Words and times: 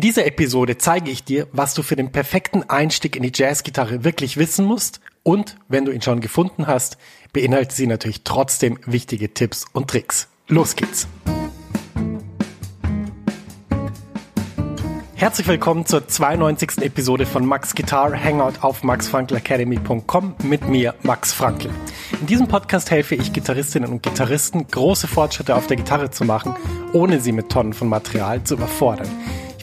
In 0.00 0.06
dieser 0.06 0.24
Episode 0.24 0.78
zeige 0.78 1.10
ich 1.10 1.24
dir, 1.24 1.46
was 1.52 1.74
du 1.74 1.82
für 1.82 1.94
den 1.94 2.10
perfekten 2.10 2.62
Einstieg 2.70 3.16
in 3.16 3.22
die 3.22 3.32
Jazzgitarre 3.34 4.02
wirklich 4.02 4.38
wissen 4.38 4.64
musst 4.64 4.98
und, 5.24 5.58
wenn 5.68 5.84
du 5.84 5.92
ihn 5.92 6.00
schon 6.00 6.20
gefunden 6.20 6.66
hast, 6.66 6.96
beinhaltet 7.34 7.72
sie 7.72 7.86
natürlich 7.86 8.22
trotzdem 8.24 8.78
wichtige 8.86 9.34
Tipps 9.34 9.66
und 9.74 9.90
Tricks. 9.90 10.28
Los 10.48 10.74
geht's! 10.74 11.06
Herzlich 15.16 15.48
willkommen 15.48 15.84
zur 15.84 16.08
92. 16.08 16.78
Episode 16.78 17.26
von 17.26 17.44
Max 17.44 17.74
Guitar 17.74 18.18
Hangout 18.18 18.62
auf 18.62 18.82
maxfrankelacademy.com 18.82 20.34
mit 20.44 20.66
mir, 20.66 20.94
Max 21.02 21.34
Frankl. 21.34 21.68
In 22.18 22.26
diesem 22.26 22.48
Podcast 22.48 22.90
helfe 22.90 23.16
ich 23.16 23.34
Gitarristinnen 23.34 23.90
und 23.90 24.02
Gitarristen, 24.02 24.66
große 24.66 25.08
Fortschritte 25.08 25.54
auf 25.54 25.66
der 25.66 25.76
Gitarre 25.76 26.08
zu 26.10 26.24
machen, 26.24 26.54
ohne 26.94 27.20
sie 27.20 27.32
mit 27.32 27.50
Tonnen 27.50 27.74
von 27.74 27.90
Material 27.90 28.42
zu 28.44 28.54
überfordern. 28.54 29.10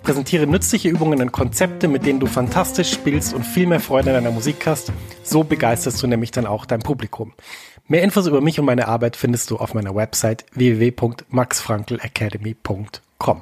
Präsentiere 0.08 0.48
nützliche 0.48 0.88
Übungen 0.88 1.22
und 1.22 1.34
Konzepte, 1.34 1.90
mit 1.90 2.06
denen 2.06 2.22
du 2.22 2.28
fantastisch 2.28 2.94
spielst 2.94 3.34
und 3.34 3.44
viel 3.44 3.68
mehr 3.68 3.82
Freude 3.82 4.12
an 4.12 4.24
deiner 4.24 4.32
Musik 4.32 4.66
hast. 4.66 4.94
So 5.22 5.44
begeisterst 5.44 6.02
du 6.02 6.08
nämlich 6.08 6.32
dann 6.32 6.46
auch 6.46 6.66
dein 6.66 6.80
Publikum. 6.80 7.34
Mehr 7.90 8.04
Infos 8.04 8.26
über 8.26 8.40
mich 8.40 8.58
und 8.58 8.66
meine 8.66 8.88
Arbeit 8.88 9.18
findest 9.18 9.52
du 9.52 9.58
auf 9.58 9.74
meiner 9.74 9.96
Website 9.96 10.46
www.maxfrankelacademy.com. 10.54 13.42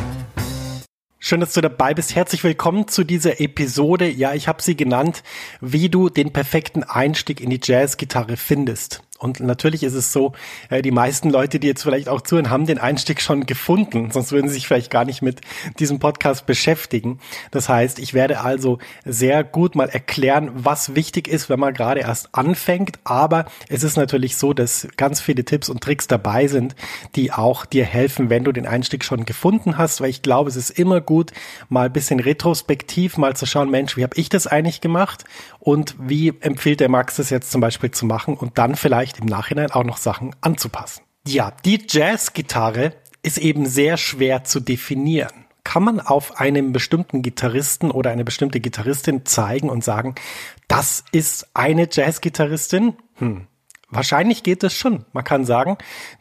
Schön, 1.23 1.39
dass 1.39 1.53
du 1.53 1.61
dabei 1.61 1.93
bist. 1.93 2.15
Herzlich 2.15 2.43
willkommen 2.43 2.87
zu 2.87 3.03
dieser 3.03 3.39
Episode. 3.39 4.09
Ja, 4.09 4.33
ich 4.33 4.47
habe 4.47 4.59
sie 4.63 4.75
genannt, 4.75 5.21
wie 5.61 5.87
du 5.87 6.09
den 6.09 6.33
perfekten 6.33 6.81
Einstieg 6.81 7.41
in 7.41 7.51
die 7.51 7.59
Jazzgitarre 7.61 8.37
findest. 8.37 9.03
Und 9.21 9.39
natürlich 9.39 9.83
ist 9.83 9.93
es 9.93 10.11
so, 10.11 10.33
äh, 10.69 10.81
die 10.81 10.89
meisten 10.89 11.29
Leute, 11.29 11.59
die 11.59 11.67
jetzt 11.67 11.83
vielleicht 11.83 12.09
auch 12.09 12.21
zuhören, 12.21 12.49
haben 12.49 12.65
den 12.65 12.79
Einstieg 12.79 13.21
schon 13.21 13.45
gefunden, 13.45 14.09
sonst 14.09 14.31
würden 14.31 14.47
sie 14.47 14.55
sich 14.55 14.67
vielleicht 14.67 14.89
gar 14.89 15.05
nicht 15.05 15.21
mit 15.21 15.41
diesem 15.79 15.99
Podcast 15.99 16.47
beschäftigen. 16.47 17.19
Das 17.51 17.69
heißt, 17.69 17.99
ich 17.99 18.15
werde 18.15 18.41
also 18.41 18.79
sehr 19.05 19.43
gut 19.43 19.75
mal 19.75 19.89
erklären, 19.89 20.49
was 20.55 20.95
wichtig 20.95 21.27
ist, 21.27 21.49
wenn 21.49 21.59
man 21.59 21.75
gerade 21.75 22.01
erst 22.01 22.33
anfängt. 22.33 22.97
Aber 23.03 23.45
es 23.69 23.83
ist 23.83 23.95
natürlich 23.95 24.37
so, 24.37 24.53
dass 24.53 24.87
ganz 24.97 25.21
viele 25.21 25.45
Tipps 25.45 25.69
und 25.69 25.81
Tricks 25.83 26.07
dabei 26.07 26.47
sind, 26.47 26.75
die 27.15 27.31
auch 27.31 27.67
dir 27.67 27.85
helfen, 27.85 28.31
wenn 28.31 28.43
du 28.43 28.51
den 28.51 28.65
Einstieg 28.65 29.03
schon 29.03 29.25
gefunden 29.25 29.77
hast, 29.77 30.01
weil 30.01 30.09
ich 30.09 30.23
glaube, 30.23 30.49
es 30.49 30.55
ist 30.55 30.71
immer 30.71 30.99
gut, 30.99 31.31
mal 31.69 31.85
ein 31.85 31.93
bisschen 31.93 32.19
retrospektiv 32.19 33.17
mal 33.17 33.35
zu 33.35 33.45
schauen, 33.45 33.69
Mensch, 33.69 33.97
wie 33.97 34.03
habe 34.03 34.17
ich 34.17 34.29
das 34.29 34.47
eigentlich 34.47 34.81
gemacht 34.81 35.25
und 35.59 35.95
wie 35.99 36.33
empfiehlt 36.41 36.79
der 36.79 36.89
Max 36.89 37.17
das 37.17 37.29
jetzt 37.29 37.51
zum 37.51 37.61
Beispiel 37.61 37.91
zu 37.91 38.07
machen 38.07 38.33
und 38.33 38.57
dann 38.57 38.75
vielleicht 38.75 39.10
vielleicht 39.11 39.19
im 39.19 39.25
Nachhinein 39.25 39.71
auch 39.71 39.83
noch 39.83 39.97
Sachen 39.97 40.35
anzupassen. 40.41 41.03
Ja, 41.27 41.51
die 41.65 41.85
Jazzgitarre 41.87 42.93
ist 43.23 43.37
eben 43.37 43.65
sehr 43.65 43.97
schwer 43.97 44.43
zu 44.43 44.59
definieren. 44.59 45.45
Kann 45.63 45.83
man 45.83 45.99
auf 45.99 46.39
einem 46.39 46.73
bestimmten 46.73 47.21
Gitarristen 47.21 47.91
oder 47.91 48.09
eine 48.09 48.23
bestimmte 48.23 48.59
Gitarristin 48.59 49.25
zeigen 49.25 49.69
und 49.69 49.83
sagen, 49.83 50.15
das 50.67 51.03
ist 51.11 51.49
eine 51.53 51.87
Jazzgitarristin? 51.91 52.95
Hm, 53.15 53.47
Wahrscheinlich 53.91 54.43
geht 54.43 54.63
es 54.63 54.73
schon. 54.73 55.05
Man 55.11 55.25
kann 55.25 55.43
sagen, 55.43 55.77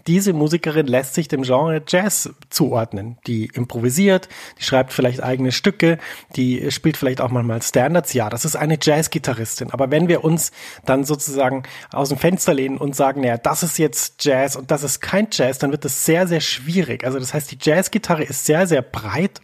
diese 0.09 0.33
Musikerin 0.33 0.87
lässt 0.87 1.15
sich 1.15 1.29
dem 1.29 1.43
Genre 1.43 1.83
Jazz 1.87 2.31
zuordnen. 2.51 3.17
Die 3.29 3.47
improvisiert, 3.55 4.29
die 4.59 4.65
schreibt 4.65 4.93
vielleicht 4.93 5.23
eigene 5.23 5.53
Stücke, 5.53 5.99
die 6.35 6.71
spielt 6.73 6.97
vielleicht 6.97 7.21
auch 7.21 7.31
manchmal 7.31 7.63
Standards. 7.63 8.13
Ja, 8.13 8.29
das 8.29 8.45
ist 8.45 8.57
eine 8.57 8.77
Jazzgitarristin. 8.81 9.71
Aber 9.71 9.93
wenn 9.93 10.09
wir 10.09 10.25
uns 10.25 10.51
dann 10.85 11.05
sozusagen 11.05 11.63
aus 11.93 12.09
dem 12.09 12.19
Fenster 12.19 12.55
lehnen 12.55 12.77
und 12.77 12.97
sagen, 12.97 13.21
naja, 13.21 13.39
das 13.39 13.63
ist 13.63 13.79
jetzt 13.79 14.25
Jazz 14.25 14.57
und 14.57 14.73
das 14.73 14.83
ist 14.83 15.01
kein 15.01 15.29
Jazz, 15.31 15.59
dann 15.59 15.71
wird 15.71 15.85
das 15.85 16.05
sehr, 16.05 16.27
sehr 16.27 16.41
schwierig. 16.41 17.05
Also 17.05 17.21
das 17.21 17.33
heißt, 17.33 17.53
die 17.53 17.59
Jazzgitarre 17.61 18.25
ist 18.25 18.47
sehr, 18.47 18.67
sehr 18.67 18.83
breit 18.83 19.41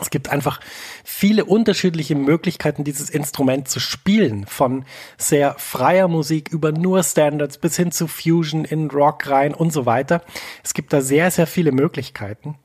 es 0.00 0.10
gibt 0.10 0.30
einfach 0.30 0.60
viele 1.04 1.44
unterschiedliche 1.44 2.14
Möglichkeiten, 2.14 2.84
dieses 2.84 3.10
Instrument 3.10 3.68
zu 3.68 3.80
spielen. 3.80 4.46
Von 4.46 4.84
sehr 5.18 5.54
freier 5.58 6.08
Musik 6.08 6.48
über 6.50 6.72
nur 6.72 7.02
Standards 7.02 7.58
bis 7.58 7.76
hin 7.76 7.92
zu 7.92 8.06
Fusion 8.06 8.64
in 8.64 8.90
Rock 8.90 9.28
rein 9.28 9.54
und 9.54 9.72
so 9.72 9.86
weiter. 9.86 10.22
Es 10.64 10.74
gibt 10.74 10.92
da 10.92 11.00
sehr, 11.00 11.30
sehr 11.30 11.46
viele 11.46 11.72
Möglichkeiten. 11.72 12.56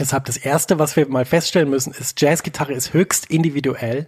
Deshalb 0.00 0.24
das 0.24 0.38
erste, 0.38 0.78
was 0.78 0.96
wir 0.96 1.06
mal 1.06 1.26
feststellen 1.26 1.68
müssen, 1.68 1.92
ist, 1.92 2.18
Jazzgitarre 2.18 2.72
ist 2.72 2.94
höchst 2.94 3.26
individuell 3.26 4.06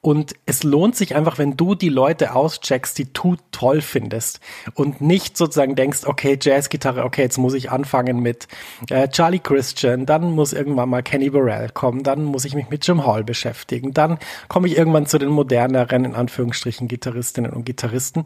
und 0.00 0.34
es 0.46 0.62
lohnt 0.62 0.96
sich 0.96 1.14
einfach, 1.14 1.36
wenn 1.36 1.58
du 1.58 1.74
die 1.74 1.90
Leute 1.90 2.34
auscheckst, 2.34 2.96
die 2.96 3.12
du 3.12 3.36
toll 3.50 3.82
findest 3.82 4.40
und 4.72 5.02
nicht 5.02 5.36
sozusagen 5.36 5.76
denkst, 5.76 6.04
okay, 6.06 6.38
Jazzgitarre, 6.40 7.04
okay, 7.04 7.20
jetzt 7.20 7.36
muss 7.36 7.52
ich 7.52 7.70
anfangen 7.70 8.20
mit 8.20 8.48
äh, 8.88 9.08
Charlie 9.08 9.40
Christian, 9.40 10.06
dann 10.06 10.32
muss 10.32 10.54
irgendwann 10.54 10.88
mal 10.88 11.02
Kenny 11.02 11.28
Burrell 11.28 11.68
kommen, 11.68 12.02
dann 12.02 12.24
muss 12.24 12.46
ich 12.46 12.54
mich 12.54 12.70
mit 12.70 12.86
Jim 12.86 13.04
Hall 13.04 13.22
beschäftigen, 13.22 13.92
dann 13.92 14.18
komme 14.48 14.68
ich 14.68 14.78
irgendwann 14.78 15.04
zu 15.04 15.18
den 15.18 15.28
moderneren, 15.28 16.06
in 16.06 16.14
Anführungsstrichen, 16.14 16.88
Gitarristinnen 16.88 17.52
und 17.52 17.66
Gitarristen. 17.66 18.24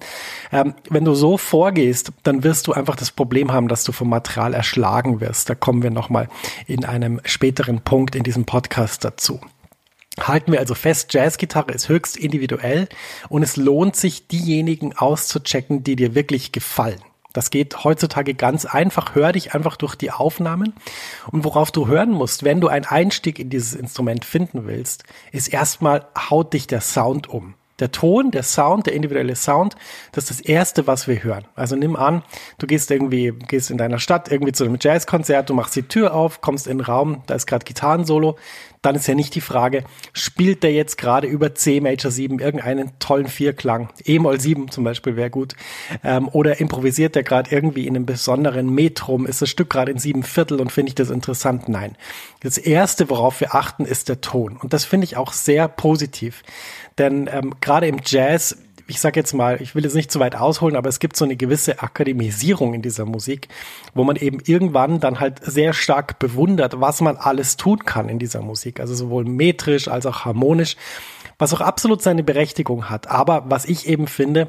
Ähm, 0.53 0.75
wenn 0.91 1.04
du 1.04 1.15
so 1.15 1.38
vorgehst, 1.38 2.12
dann 2.22 2.44
wirst 2.44 2.69
du 2.69 2.72
einfach 2.72 2.94
das 2.94 3.10
Problem 3.10 3.53
haben, 3.53 3.66
dass 3.66 3.82
du 3.82 3.91
vom 3.91 4.09
Material 4.09 4.54
erschlagen 4.54 5.21
wirst. 5.21 5.50
Da 5.50 5.56
kommen 5.56 5.82
wir 5.82 5.91
nochmal 5.91 6.28
in 6.69 6.84
ein 6.84 7.00
einem 7.03 7.21
späteren 7.25 7.81
Punkt 7.81 8.15
in 8.15 8.22
diesem 8.22 8.44
Podcast 8.44 9.05
dazu. 9.05 9.41
Halten 10.21 10.53
wir 10.53 10.59
also 10.59 10.75
fest, 10.75 11.12
Jazzgitarre 11.15 11.72
ist 11.72 11.88
höchst 11.88 12.16
individuell 12.16 12.89
und 13.28 13.42
es 13.42 13.57
lohnt 13.57 13.97
sich, 13.97 14.27
diejenigen 14.27 14.97
auszuchecken, 14.97 15.84
die 15.84 15.97
dir 15.97 16.15
wirklich 16.15 16.53
gefallen. 16.53 17.01
Das 17.33 17.51
geht 17.51 17.84
heutzutage 17.84 18.34
ganz 18.34 18.65
einfach. 18.65 19.15
Hör 19.15 19.33
dich 19.33 19.54
einfach 19.54 19.77
durch 19.77 19.95
die 19.95 20.10
Aufnahmen. 20.10 20.75
Und 21.30 21.45
worauf 21.45 21.71
du 21.71 21.86
hören 21.86 22.10
musst, 22.10 22.42
wenn 22.42 22.60
du 22.60 22.69
einen 22.69 22.86
Einstieg 22.86 23.39
in 23.39 23.51
dieses 23.51 23.75
Instrument 23.75 24.25
finden 24.25 24.66
willst, 24.66 25.04
ist 25.30 25.48
erstmal, 25.48 26.07
haut 26.19 26.53
dich 26.53 26.66
der 26.66 26.80
Sound 26.80 27.28
um. 27.28 27.54
Der 27.80 27.91
Ton, 27.92 28.30
der 28.30 28.42
Sound, 28.42 28.86
der 28.86 28.94
individuelle 28.94 29.36
Sound, 29.36 29.77
das 30.12 30.30
ist 30.30 30.41
das 30.41 30.47
Erste, 30.47 30.86
was 30.86 31.09
wir 31.09 31.22
hören. 31.22 31.44
Also 31.54 31.77
nimm 31.77 31.97
an, 31.97 32.22
du 32.59 32.66
gehst 32.66 32.91
irgendwie, 32.91 33.32
gehst 33.48 33.71
in 33.71 33.78
deiner 33.78 33.98
Stadt 33.98 34.30
irgendwie 34.30 34.53
zu 34.53 34.65
einem 34.65 34.78
Jazzkonzert, 34.80 35.50
du 35.50 35.54
machst 35.54 35.74
die 35.77 35.82
Tür 35.82 36.15
auf, 36.15 36.41
kommst 36.41 36.66
in 36.66 36.78
den 36.78 36.84
Raum, 36.84 37.22
da 37.27 37.34
ist 37.34 37.47
gerade 37.47 37.65
Gitarrensolo, 37.65 38.36
dann 38.82 38.94
ist 38.94 39.06
ja 39.06 39.15
nicht 39.15 39.34
die 39.34 39.41
Frage, 39.41 39.84
spielt 40.12 40.62
der 40.62 40.72
jetzt 40.72 40.97
gerade 40.97 41.27
über 41.27 41.54
C 41.54 41.80
Major 41.80 42.10
7 42.10 42.38
irgendeinen 42.38 42.98
tollen 42.98 43.28
Vierklang, 43.28 43.91
E-Moll 44.04 44.41
7 44.41 44.71
zum 44.71 44.84
Beispiel 44.84 45.16
wäre 45.16 45.30
gut, 45.30 45.54
ähm, 46.03 46.28
oder 46.32 46.60
improvisiert 46.60 47.15
der 47.15 47.22
gerade 47.22 47.54
irgendwie 47.54 47.86
in 47.86 47.94
einem 47.94 48.06
besonderen 48.06 48.74
Metrum, 48.74 49.27
ist 49.27 49.42
das 49.42 49.50
Stück 49.50 49.71
gerade 49.71 49.92
in 49.92 49.98
sieben 49.98 50.22
Viertel 50.22 50.60
und 50.60 50.72
finde 50.72 50.88
ich 50.88 50.94
das 50.94 51.10
interessant? 51.10 51.68
Nein. 51.68 51.97
Das 52.42 52.56
Erste, 52.56 53.10
worauf 53.10 53.41
wir 53.41 53.54
achten, 53.54 53.84
ist 53.84 54.09
der 54.09 54.22
Ton 54.22 54.56
und 54.56 54.72
das 54.72 54.84
finde 54.84 55.04
ich 55.04 55.16
auch 55.16 55.32
sehr 55.32 55.68
positiv, 55.68 56.42
denn 56.98 57.28
ähm, 57.33 57.54
gerade 57.60 57.87
im 57.87 58.01
Jazz 58.04 58.57
ich 58.91 58.98
sage 58.98 59.21
jetzt 59.21 59.33
mal, 59.34 59.63
ich 59.63 59.77
will 59.77 59.84
jetzt 59.84 59.95
nicht 59.95 60.10
zu 60.10 60.19
weit 60.19 60.34
ausholen, 60.34 60.75
aber 60.75 60.89
es 60.89 60.98
gibt 60.98 61.15
so 61.16 61.25
eine 61.25 61.37
gewisse 61.37 61.81
Akademisierung 61.81 62.75
in 62.75 62.83
dieser 62.83 63.04
Musik, 63.04 63.47
wo 63.95 64.03
man 64.03 64.16
eben 64.16 64.41
irgendwann 64.45 64.98
dann 64.98 65.21
halt 65.21 65.41
sehr 65.45 65.72
stark 65.72 66.19
bewundert, 66.19 66.81
was 66.81 67.01
man 67.01 67.16
alles 67.16 67.57
tun 67.57 67.84
kann 67.84 68.09
in 68.09 68.19
dieser 68.19 68.42
Musik. 68.42 68.81
Also 68.81 68.95
sowohl 68.95 69.25
metrisch 69.25 69.87
als 69.87 70.07
auch 70.07 70.25
harmonisch, 70.25 70.77
was 71.39 71.54
auch 71.54 71.60
absolut 71.60 72.03
seine 72.03 72.25
Berechtigung 72.25 72.91
hat. 72.91 73.09
Aber 73.09 73.45
was 73.48 73.65
ich 73.65 73.87
eben 73.87 74.09
finde, 74.09 74.48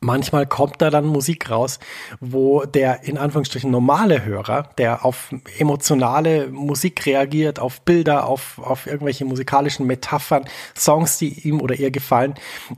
manchmal 0.00 0.46
kommt 0.46 0.80
da 0.80 0.88
dann 0.88 1.04
Musik 1.04 1.50
raus, 1.50 1.78
wo 2.20 2.64
der 2.64 3.04
in 3.04 3.18
Anführungsstrichen 3.18 3.70
normale 3.70 4.24
Hörer, 4.24 4.70
der 4.78 5.04
auf 5.04 5.34
emotionale 5.58 6.48
Musik 6.48 7.04
reagiert, 7.04 7.58
auf 7.58 7.82
Bilder, 7.82 8.26
auf, 8.26 8.58
auf 8.58 8.86
irgendwelche 8.86 9.26
musikalischen 9.26 9.86
Metaphern, 9.86 10.46
Songs, 10.74 11.18
die 11.18 11.46
ihm 11.46 11.60
oder 11.60 11.74
ihr 11.74 11.90
gefallen, 11.90 12.34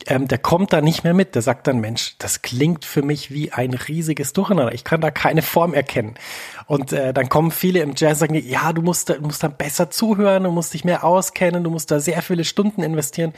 ähm, 0.06 0.26
der 0.26 0.38
kommt 0.38 0.72
da 0.72 0.80
nicht 0.80 1.04
mehr 1.04 1.14
mit. 1.14 1.36
Der 1.36 1.42
sagt 1.42 1.69
dann, 1.69 1.78
Mensch, 1.78 2.16
das 2.19 2.42
klingt 2.42 2.84
für 2.84 3.02
mich 3.02 3.30
wie 3.30 3.52
ein 3.52 3.72
riesiges 3.74 4.32
Durcheinander. 4.32 4.74
Ich 4.74 4.82
kann 4.82 5.00
da 5.00 5.12
keine 5.12 5.42
Form 5.42 5.74
erkennen. 5.74 6.14
Und 6.66 6.92
äh, 6.92 7.12
dann 7.12 7.28
kommen 7.28 7.52
viele 7.52 7.80
im 7.80 7.92
Jazz 7.96 8.19
sagen, 8.19 8.34
ja, 8.34 8.72
du 8.72 8.82
musst, 8.82 9.10
du 9.10 9.20
musst 9.20 9.44
dann 9.44 9.56
besser 9.56 9.90
zuhören, 9.90 10.44
du 10.44 10.50
musst 10.50 10.74
dich 10.74 10.84
mehr 10.84 11.04
auskennen, 11.04 11.62
du 11.62 11.70
musst 11.70 11.90
da 11.90 12.00
sehr 12.00 12.22
viele 12.22 12.44
Stunden 12.44 12.82
investieren. 12.82 13.32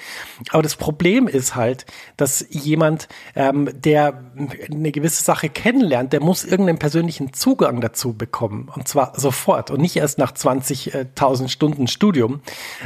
Aber 0.51 0.63
das 0.63 0.77
Problem 0.77 1.29
ist 1.29 1.55
halt, 1.55 1.85
dass 2.17 2.47
jemand, 2.49 3.09
ähm, 3.35 3.74
der 3.81 4.25
eine 4.71 4.93
gewisse 4.93 5.23
Sache 5.23 5.49
kennenlernt, 5.49 6.13
der 6.13 6.21
muss 6.21 6.45
irgendeinen 6.45 6.79
persönlichen 6.79 7.33
Zugang 7.33 7.81
dazu 7.81 8.15
bekommen. 8.15 8.71
Und 8.75 8.89
zwar 8.89 9.19
sofort 9.19 9.71
und 9.71 9.81
nicht 9.81 9.97
erst 9.97 10.19
nach 10.19 10.33
20.000 10.33 11.49
Stunden 11.49 11.87
Studium. 11.87 12.41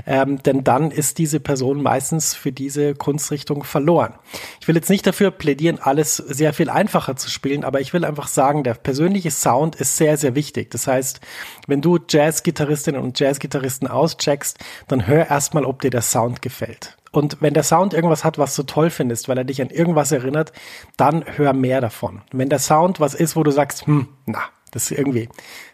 Ähm, 0.07 0.43
denn 0.43 0.65
dann 0.65 0.91
ist 0.91 1.19
diese 1.19 1.41
Person 1.41 1.83
meistens 1.83 2.35
für 2.35 2.53
diese 2.53 2.95
Kunstrichtung 2.95 3.65
verloren. 3.65 4.15
Ich 4.61 4.69
will 4.69 4.77
jetzt 4.77 4.91
nicht 4.91 5.07
dafür 5.07 5.31
plädieren, 5.31 5.79
alles 5.81 6.17
sehr 6.17 6.53
viel 6.53 6.69
einfacher 6.69 7.17
zu 7.17 7.31
spielen, 7.31 7.65
aber 7.65 7.81
ich 7.81 7.93
will 7.93 8.05
einfach 8.05 8.29
sagen, 8.29 8.65
der 8.65 8.75
persönliche 8.75 9.31
Sound 9.31 9.77
ist 9.77 9.97
sehr, 9.97 10.17
sehr 10.17 10.35
wichtig. 10.35 10.71
Das 10.71 10.87
heißt, 10.87 11.21
wenn 11.67 11.81
du 11.81 11.99
Jazzgitarristinnen 12.09 13.01
und 13.01 13.19
Jazzgitarristen 13.19 13.89
auscheckst, 13.89 14.59
dann 14.89 15.07
hör 15.07 15.29
erstmal, 15.29 15.65
ob 15.65 15.81
dir 15.81 15.91
der 15.91 16.03
Sound 16.03 16.43
gefällt. 16.43 16.98
Und 17.11 17.39
wenn 17.41 17.55
der 17.55 17.63
Sound 17.63 17.95
irgendwas 17.95 18.25
hat, 18.25 18.39
was 18.39 18.55
du 18.55 18.63
toll 18.63 18.91
findest, 18.91 19.29
weil 19.29 19.39
er 19.39 19.45
dich 19.45 19.63
an 19.63 19.71
irgendwas 19.71 20.13
erinnert, 20.13 20.53
dann 20.97 21.25
hör 21.27 21.53
mehr 21.53 21.81
davon. 21.81 22.23
Wenn 22.33 22.49
der 22.49 22.59
Sound 22.59 23.01
was 23.01 23.15
ist, 23.15 23.37
wo 23.37 23.43
du 23.43 23.51
sagst, 23.51 23.87
hm, 23.87 24.09
na, 24.27 24.41
das 24.71 24.91
irgendwie, 24.91 25.29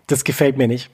das 0.06 0.25
gefällt 0.25 0.56
mir 0.56 0.69
nicht, 0.69 0.90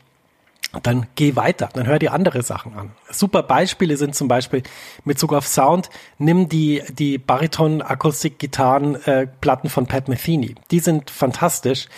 dann 0.82 1.06
geh 1.16 1.34
weiter, 1.34 1.68
dann 1.72 1.86
hör 1.86 1.98
dir 1.98 2.12
andere 2.12 2.42
Sachen 2.42 2.76
an. 2.76 2.92
Super 3.10 3.42
Beispiele 3.42 3.96
sind 3.96 4.14
zum 4.14 4.28
Beispiel 4.28 4.62
mit 5.04 5.18
Zug 5.18 5.32
auf 5.32 5.48
Sound, 5.48 5.90
nimm 6.18 6.48
die, 6.48 6.84
die 6.90 7.18
Bariton-Akustik-Gitarren-Platten 7.18 9.66
äh, 9.66 9.70
von 9.70 9.86
Pat 9.86 10.06
Metheny. 10.08 10.54
Die 10.70 10.78
sind 10.78 11.10
fantastisch. 11.10 11.88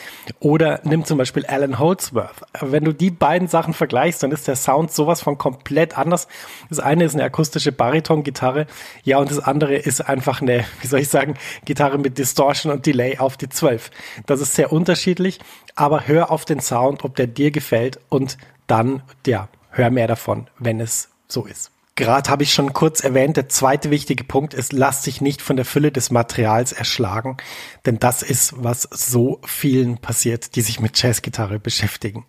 Oder 0.41 0.81
nimm 0.85 1.05
zum 1.05 1.19
Beispiel 1.19 1.45
Alan 1.45 1.79
Holdsworth. 1.79 2.47
Wenn 2.61 2.85
du 2.85 2.95
die 2.95 3.11
beiden 3.11 3.47
Sachen 3.47 3.75
vergleichst, 3.75 4.23
dann 4.23 4.33
ist 4.33 4.49
der 4.49 4.57
Sound 4.57 4.91
sowas 4.91 5.21
von 5.21 5.37
komplett 5.37 5.99
anders. 5.99 6.27
Das 6.71 6.81
eine 6.81 7.05
ist 7.05 7.13
eine 7.15 7.25
akustische 7.25 7.73
Bariton-Gitarre, 7.73 8.67
ja, 9.05 9.19
und 9.19 9.31
das 9.31 9.41
andere 9.41 9.77
ist 9.77 10.01
einfach 10.01 10.41
eine, 10.41 10.65
wie 10.81 10.87
soll 10.87 11.01
ich 11.01 11.09
sagen, 11.09 11.35
Gitarre 11.67 11.99
mit 11.99 12.17
Distortion 12.17 12.73
und 12.73 12.87
Delay 12.87 13.19
auf 13.19 13.37
die 13.37 13.51
12. 13.51 13.91
Das 14.25 14.41
ist 14.41 14.55
sehr 14.55 14.73
unterschiedlich, 14.73 15.41
aber 15.75 16.07
hör 16.07 16.31
auf 16.31 16.45
den 16.45 16.61
Sound, 16.61 17.05
ob 17.05 17.17
der 17.17 17.27
dir 17.27 17.51
gefällt 17.51 17.99
und 18.09 18.37
dann, 18.73 19.03
ja, 19.27 19.51
hör 19.69 19.91
mehr 19.91 20.07
davon, 20.07 20.49
wenn 20.59 20.81
es 20.81 21.11
so 21.29 21.45
ist. 21.45 21.71
Gerade 21.95 22.31
habe 22.31 22.43
ich 22.43 22.55
schon 22.55 22.73
kurz 22.73 23.05
erwähnt, 23.05 23.37
der 23.37 23.51
zweite 23.51 23.91
wichtige 23.91 24.25
Punkt 24.25 24.55
ist, 24.55 24.73
lass 24.73 25.03
dich 25.03 25.21
nicht 25.21 25.43
von 25.43 25.57
der 25.57 25.67
Fülle 25.67 25.93
des 25.93 26.11
Materials 26.11 26.73
erschlagen, 26.73 27.37
denn 27.85 27.99
das 27.99 28.23
ist, 28.23 28.55
was 28.57 28.89
so 28.91 29.41
vielen 29.45 29.99
passiert, 29.99 30.57
die 30.57 30.63
sich 30.63 30.81
mit 30.81 31.01
Jazzgitarre 31.01 31.59
beschäftigen. 31.59 32.25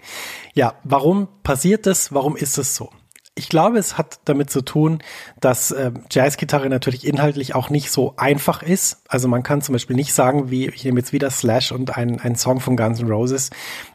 Ja, 0.53 0.73
warum 0.83 1.29
passiert 1.43 1.85
das? 1.85 2.13
Warum 2.13 2.35
ist 2.35 2.57
es 2.57 2.75
so? 2.75 2.89
Ich 3.35 3.47
glaube, 3.47 3.77
es 3.77 3.97
hat 3.97 4.19
damit 4.25 4.49
zu 4.49 4.61
tun, 4.63 4.99
dass 5.39 5.71
äh, 5.71 5.91
Jazzgitarre 6.11 6.67
natürlich 6.67 7.07
inhaltlich 7.07 7.55
auch 7.55 7.69
nicht 7.69 7.89
so 7.89 8.15
einfach 8.17 8.61
ist. 8.63 9.01
Also 9.07 9.29
man 9.29 9.43
kann 9.43 9.61
zum 9.61 9.73
Beispiel 9.73 9.95
nicht 9.95 10.13
sagen, 10.13 10.51
wie 10.51 10.67
ich 10.67 10.83
nehme 10.83 10.99
jetzt 10.99 11.13
wieder 11.13 11.29
Slash 11.31 11.71
und 11.71 11.95
ein, 11.95 12.19
ein 12.19 12.35
Song 12.35 12.59
von 12.59 12.75
Guns 12.75 12.99
N' 12.99 13.07
Roses, 13.07 13.49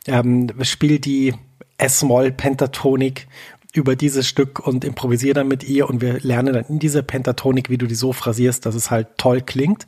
ähm, 0.06 0.48
spiel 0.62 0.98
die 0.98 1.34
S-Moll-Pentatonik 1.78 3.26
über 3.72 3.96
dieses 3.96 4.26
Stück 4.26 4.66
und 4.66 4.84
improvisiere 4.84 5.34
dann 5.34 5.48
mit 5.48 5.64
ihr 5.64 5.88
und 5.88 6.00
wir 6.00 6.20
lernen 6.20 6.54
dann 6.54 6.64
in 6.68 6.78
dieser 6.78 7.02
Pentatonik, 7.02 7.70
wie 7.70 7.78
du 7.78 7.86
die 7.86 7.94
so 7.94 8.12
phrasierst, 8.12 8.66
dass 8.66 8.74
es 8.74 8.90
halt 8.90 9.08
toll 9.18 9.40
klingt. 9.40 9.86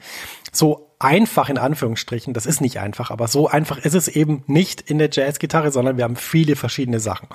So 0.52 0.90
einfach 0.98 1.48
in 1.48 1.58
Anführungsstrichen, 1.58 2.34
das 2.34 2.46
ist 2.46 2.60
nicht 2.60 2.78
einfach, 2.78 3.10
aber 3.10 3.26
so 3.26 3.48
einfach 3.48 3.78
ist 3.78 3.94
es 3.94 4.06
eben 4.06 4.44
nicht 4.46 4.82
in 4.82 4.98
der 4.98 5.08
Jazzgitarre, 5.10 5.72
sondern 5.72 5.96
wir 5.96 6.04
haben 6.04 6.16
viele 6.16 6.56
verschiedene 6.56 7.00
Sachen. 7.00 7.28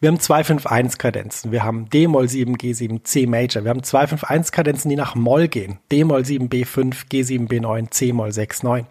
Wir 0.00 0.08
haben 0.08 0.18
251 0.18 0.98
Kadenzen, 0.98 1.52
wir 1.52 1.62
haben 1.62 1.88
D-Moll 1.90 2.28
7, 2.28 2.56
G7, 2.56 3.04
C 3.04 3.26
Major, 3.26 3.64
wir 3.64 3.70
haben 3.70 3.82
251 3.82 4.52
Kadenzen, 4.52 4.88
die 4.88 4.96
nach 4.96 5.14
Moll 5.14 5.48
gehen. 5.48 5.78
D-Moll 5.92 6.24
7, 6.24 6.48
B5, 6.48 7.08
G7, 7.10 7.48
B9, 7.48 7.90
C-Moll 7.90 8.32
6, 8.32 8.62
9. 8.64 8.86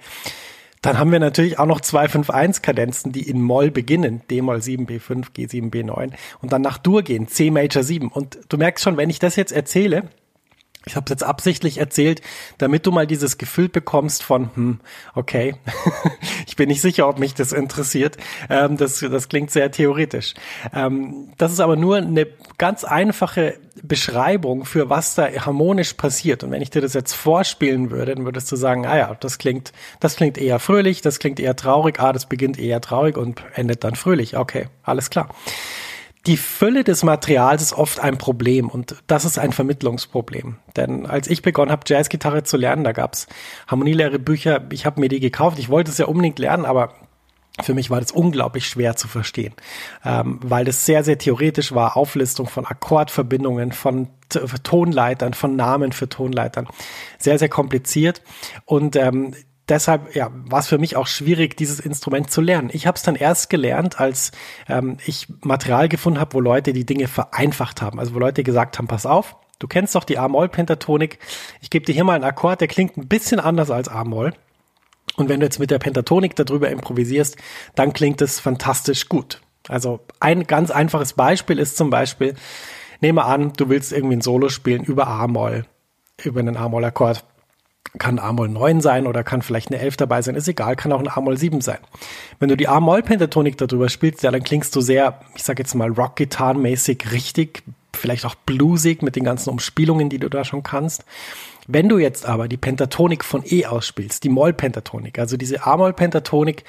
Dann 0.84 1.00
haben 1.00 1.14
wir 1.14 1.20
natürlich 1.20 1.60
auch 1.60 1.66
noch 1.66 1.80
251 1.80 2.62
Kadenzen, 2.62 3.14
die 3.14 3.28
in 3.28 3.42
Moll 3.42 3.72
beginnen. 3.72 4.22
D-Moll 4.30 4.62
7, 4.62 4.86
B5, 4.86 5.28
G7, 5.34 5.72
B9 5.72 6.12
und 6.42 6.52
dann 6.52 6.62
nach 6.62 6.78
Dur 6.78 7.04
gehen, 7.04 7.30
C 7.30 7.52
Major 7.52 7.84
7. 7.84 8.10
Und 8.10 8.38
du 8.50 8.58
merkst 8.58 8.84
schon, 8.84 8.98
wenn 8.98 9.10
ich 9.10 9.18
das 9.18 9.38
jetzt 9.38 9.54
erzähle, 9.54 10.10
ich 10.86 10.96
habe 10.96 11.06
es 11.06 11.10
jetzt 11.10 11.24
absichtlich 11.24 11.78
erzählt, 11.78 12.22
damit 12.58 12.86
du 12.86 12.92
mal 12.92 13.08
dieses 13.08 13.38
Gefühl 13.38 13.70
bekommst 13.70 14.24
von, 14.24 14.50
hm, 14.56 14.80
okay, 15.16 15.56
ich 16.48 16.56
bin 16.56 16.70
nicht 16.70 16.82
sicher, 16.82 17.08
ob 17.08 17.20
mich 17.20 17.34
das 17.34 17.54
interessiert. 17.54 18.18
Ähm, 18.50 18.78
das, 18.78 19.00
das 19.00 19.30
klingt 19.30 19.52
sehr 19.52 19.72
theoretisch. 19.72 20.34
Ähm, 20.74 21.30
das 21.38 21.52
ist 21.52 21.60
aber 21.60 21.76
nur 21.76 21.98
eine 21.98 22.28
ganz 22.58 22.84
einfache 22.84 23.58
Beschreibung 23.82 24.66
für 24.66 24.90
was 24.90 25.16
da 25.16 25.28
harmonisch 25.28 25.94
passiert. 25.94 26.44
Und 26.44 26.52
wenn 26.52 26.62
ich 26.62 26.70
dir 26.70 26.82
das 26.82 26.94
jetzt 26.94 27.14
vorspielen 27.14 27.90
würde, 27.90 28.16
dann 28.16 28.26
würdest 28.26 28.52
du 28.52 28.56
sagen, 28.56 28.86
ah 28.86 28.98
ja, 28.98 29.16
das 29.20 29.38
klingt, 29.38 29.72
das 30.00 30.16
klingt 30.16 30.38
eher 30.38 30.60
fröhlich, 30.60 31.02
das 31.02 31.20
klingt 31.20 31.40
eher 31.40 31.56
traurig, 31.56 32.00
ah, 32.00 32.14
das 32.14 32.28
beginnt 32.28 32.60
eher 32.60 32.82
traurig 32.82 33.18
und 33.18 33.44
endet 33.56 33.84
dann 33.84 33.96
fröhlich. 33.96 34.38
Okay, 34.38 34.68
alles 34.84 35.10
klar 35.10 35.30
die 36.26 36.38
Fülle 36.38 36.84
des 36.84 37.04
Materials 37.04 37.62
ist 37.62 37.74
oft 37.74 38.00
ein 38.00 38.18
Problem 38.18 38.70
und 38.70 38.96
das 39.08 39.26
ist 39.26 39.38
ein 39.38 39.52
Vermittlungsproblem. 39.52 40.58
Denn 40.76 41.06
als 41.06 41.28
ich 41.28 41.42
begonnen 41.42 41.72
habe, 41.72 41.84
Jazzgitarre 41.86 42.44
zu 42.44 42.56
lernen, 42.56 42.84
da 42.84 42.94
gab's 42.94 43.28
harmonielehre 43.68 44.20
Bücher, 44.20 44.62
ich 44.72 44.86
habe 44.86 45.02
mir 45.02 45.10
die 45.10 45.20
gekauft, 45.20 45.60
ich 45.60 45.70
wollte 45.70 45.92
es 45.92 45.98
ja 45.98 46.06
unbedingt 46.06 46.40
lernen, 46.40 46.66
aber 46.66 46.94
für 47.62 47.74
mich 47.76 47.90
war 47.90 48.00
das 48.00 48.12
unglaublich 48.12 48.68
schwer 48.68 48.96
zu 48.96 49.08
verstehen, 49.08 49.54
ähm, 50.04 50.40
weil 50.42 50.66
das 50.66 50.86
sehr, 50.86 51.04
sehr 51.04 51.20
theoretisch 51.20 51.74
war. 51.74 51.98
Auflistung 51.98 52.48
von 52.48 52.66
Akkordverbindungen, 52.66 53.74
von 53.74 54.08
Tonleitern, 54.64 55.34
von 55.36 55.56
Namen 55.56 55.92
für 55.92 56.10
Tonleitern. 56.10 56.68
Sehr, 57.20 57.38
sehr 57.38 57.50
kompliziert. 57.50 58.24
Und 58.66 58.96
ähm, 58.96 59.36
deshalb 59.70 60.16
ja, 60.16 60.30
war 60.34 60.60
es 60.60 60.68
für 60.68 60.78
mich 60.78 60.96
auch 60.96 61.08
schwierig, 61.08 61.56
dieses 61.58 61.80
Instrument 61.80 62.30
zu 62.30 62.42
lernen. 62.42 62.70
Ich 62.74 62.88
habe 62.88 62.96
es 62.96 63.04
dann 63.04 63.16
erst 63.16 63.50
gelernt, 63.50 64.00
als 64.00 64.32
ähm, 64.68 64.98
ich 65.06 65.28
Material 65.42 65.90
gefunden 65.90 66.20
habe, 66.20 66.34
wo 66.34 66.40
Leute 66.40 66.74
die 66.74 66.86
Dinge 66.86 67.08
vereinfacht 67.08 67.82
haben. 67.82 68.00
Also 68.00 68.14
wo 68.14 68.20
Leute 68.20 68.44
gesagt 68.44 68.78
haben, 68.78 68.88
pass 68.88 69.06
auf, 69.06 69.36
du 69.60 69.68
kennst 69.68 69.96
doch 69.96 70.04
die 70.04 70.18
A-Moll-Pentatonik. 70.18 71.20
Ich 71.62 71.70
gebe 71.70 71.86
dir 71.86 71.94
hier 71.94 72.04
mal 72.04 72.16
einen 72.16 72.24
Akkord, 72.24 72.62
der 72.62 72.68
klingt 72.68 72.98
ein 72.98 73.08
bisschen 73.08 73.40
anders 73.40 73.72
als 73.72 73.88
A-Moll. 73.88 74.34
Und 75.16 75.30
wenn 75.30 75.40
du 75.40 75.46
jetzt 75.46 75.60
mit 75.60 75.72
der 75.72 75.80
Pentatonik 75.80 76.36
darüber 76.36 76.70
improvisierst, 76.70 77.38
dann 77.76 77.94
klingt 77.94 78.22
es 78.22 78.40
fantastisch 78.40 79.10
gut. 79.10 79.42
Also 79.68 80.02
ein 80.20 80.44
ganz 80.44 80.72
einfaches 80.72 81.14
Beispiel 81.14 81.60
ist 81.60 81.78
zum 81.78 81.90
Beispiel, 81.90 82.36
nehme 83.00 83.24
an, 83.24 83.54
du 83.54 83.70
willst 83.70 83.94
irgendwie 83.94 84.18
ein 84.18 84.22
Solo 84.22 84.50
spielen 84.50 84.84
über 84.84 85.08
A-Moll, 85.08 85.66
über 86.24 86.40
einen 86.40 86.58
A-Moll-Akkord 86.58 87.24
kann 88.00 88.20
A-Moll 88.20 88.50
9 88.50 88.82
sein 88.82 89.08
oder 89.08 89.24
kann 89.24 89.42
vielleicht 89.42 89.72
eine 89.72 89.80
11 89.80 89.98
dabei 89.98 90.22
sein, 90.22 90.36
ist 90.36 90.48
egal, 90.48 90.76
kann 90.76 90.92
auch 90.92 91.00
ein 91.00 91.08
A-Moll 91.08 91.38
7 91.38 91.62
sein. 91.62 91.78
Wenn 92.40 92.50
du 92.50 92.58
die 92.58 92.68
A-Moll-Pentatonik 92.68 93.58
darüber 93.58 93.90
spielst, 93.90 94.24
ja, 94.24 94.32
dann 94.32 94.44
klingst 94.44 94.76
du 94.76 94.82
sehr, 94.82 95.20
ich 95.36 95.44
sag 95.44 95.60
jetzt 95.60 95.76
mal, 95.76 95.90
Rock-Gitarren-mäßig 95.90 97.12
richtig 97.12 97.64
vielleicht 97.96 98.26
auch 98.26 98.36
bluesig 98.36 99.02
mit 99.02 99.16
den 99.16 99.24
ganzen 99.24 99.50
Umspielungen, 99.50 100.10
die 100.10 100.20
du 100.20 100.30
da 100.30 100.44
schon 100.44 100.64
kannst. 100.64 101.06
Wenn 101.68 101.88
du 101.88 101.98
jetzt 101.98 102.26
aber 102.26 102.48
die 102.48 102.58
Pentatonik 102.58 103.24
von 103.24 103.44
E 103.46 103.66
ausspielst, 103.66 104.24
die 104.24 104.30
Moll-Pentatonik, 104.30 105.18
also 105.18 105.38
diese 105.38 105.66
A-Moll-Pentatonik 105.66 106.64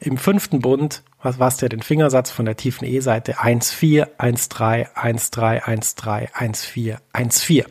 im 0.00 0.16
fünften 0.16 0.60
Bund, 0.60 1.02
was 1.22 1.38
war 1.38 1.50
der 1.50 1.68
den 1.68 1.82
Fingersatz 1.82 2.30
von 2.30 2.46
der 2.46 2.56
tiefen 2.56 2.86
E-Seite 2.86 3.38
1-4, 3.38 4.16
1-3, 4.18 4.94
1-3, 4.94 5.62
1-3, 5.62 6.32
1-4, 6.32 6.96
1-4. 7.12 7.64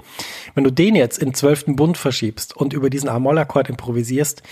Wenn 0.53 0.63
du 0.63 0.71
den 0.71 0.95
jetzt 0.95 1.17
im 1.17 1.33
zwölften 1.33 1.75
Bund 1.75 1.97
verschiebst 1.97 2.55
und 2.55 2.73
über 2.73 2.89
diesen 2.89 3.09
A-Moll-Akkord 3.09 3.69
improvisierst, 3.69 4.43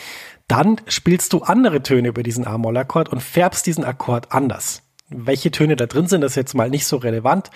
dann 0.48 0.82
spielst 0.88 1.34
du 1.34 1.42
andere 1.42 1.84
Töne 1.84 2.10
über 2.10 2.24
diesen 2.24 2.48
A-Moll-Akkord 2.48 3.10
und 3.10 3.22
färbst 3.22 3.66
diesen 3.66 3.84
Akkord 3.84 4.32
anders. 4.32 4.82
Welche 5.10 5.52
Töne 5.52 5.76
da 5.76 5.86
drin 5.86 6.08
sind, 6.08 6.22
das 6.22 6.34
ist 6.34 6.38
jetzt 6.38 6.56
mal 6.56 6.70
nicht 6.70 6.86
so 6.86 6.98
relevant. 6.98 7.52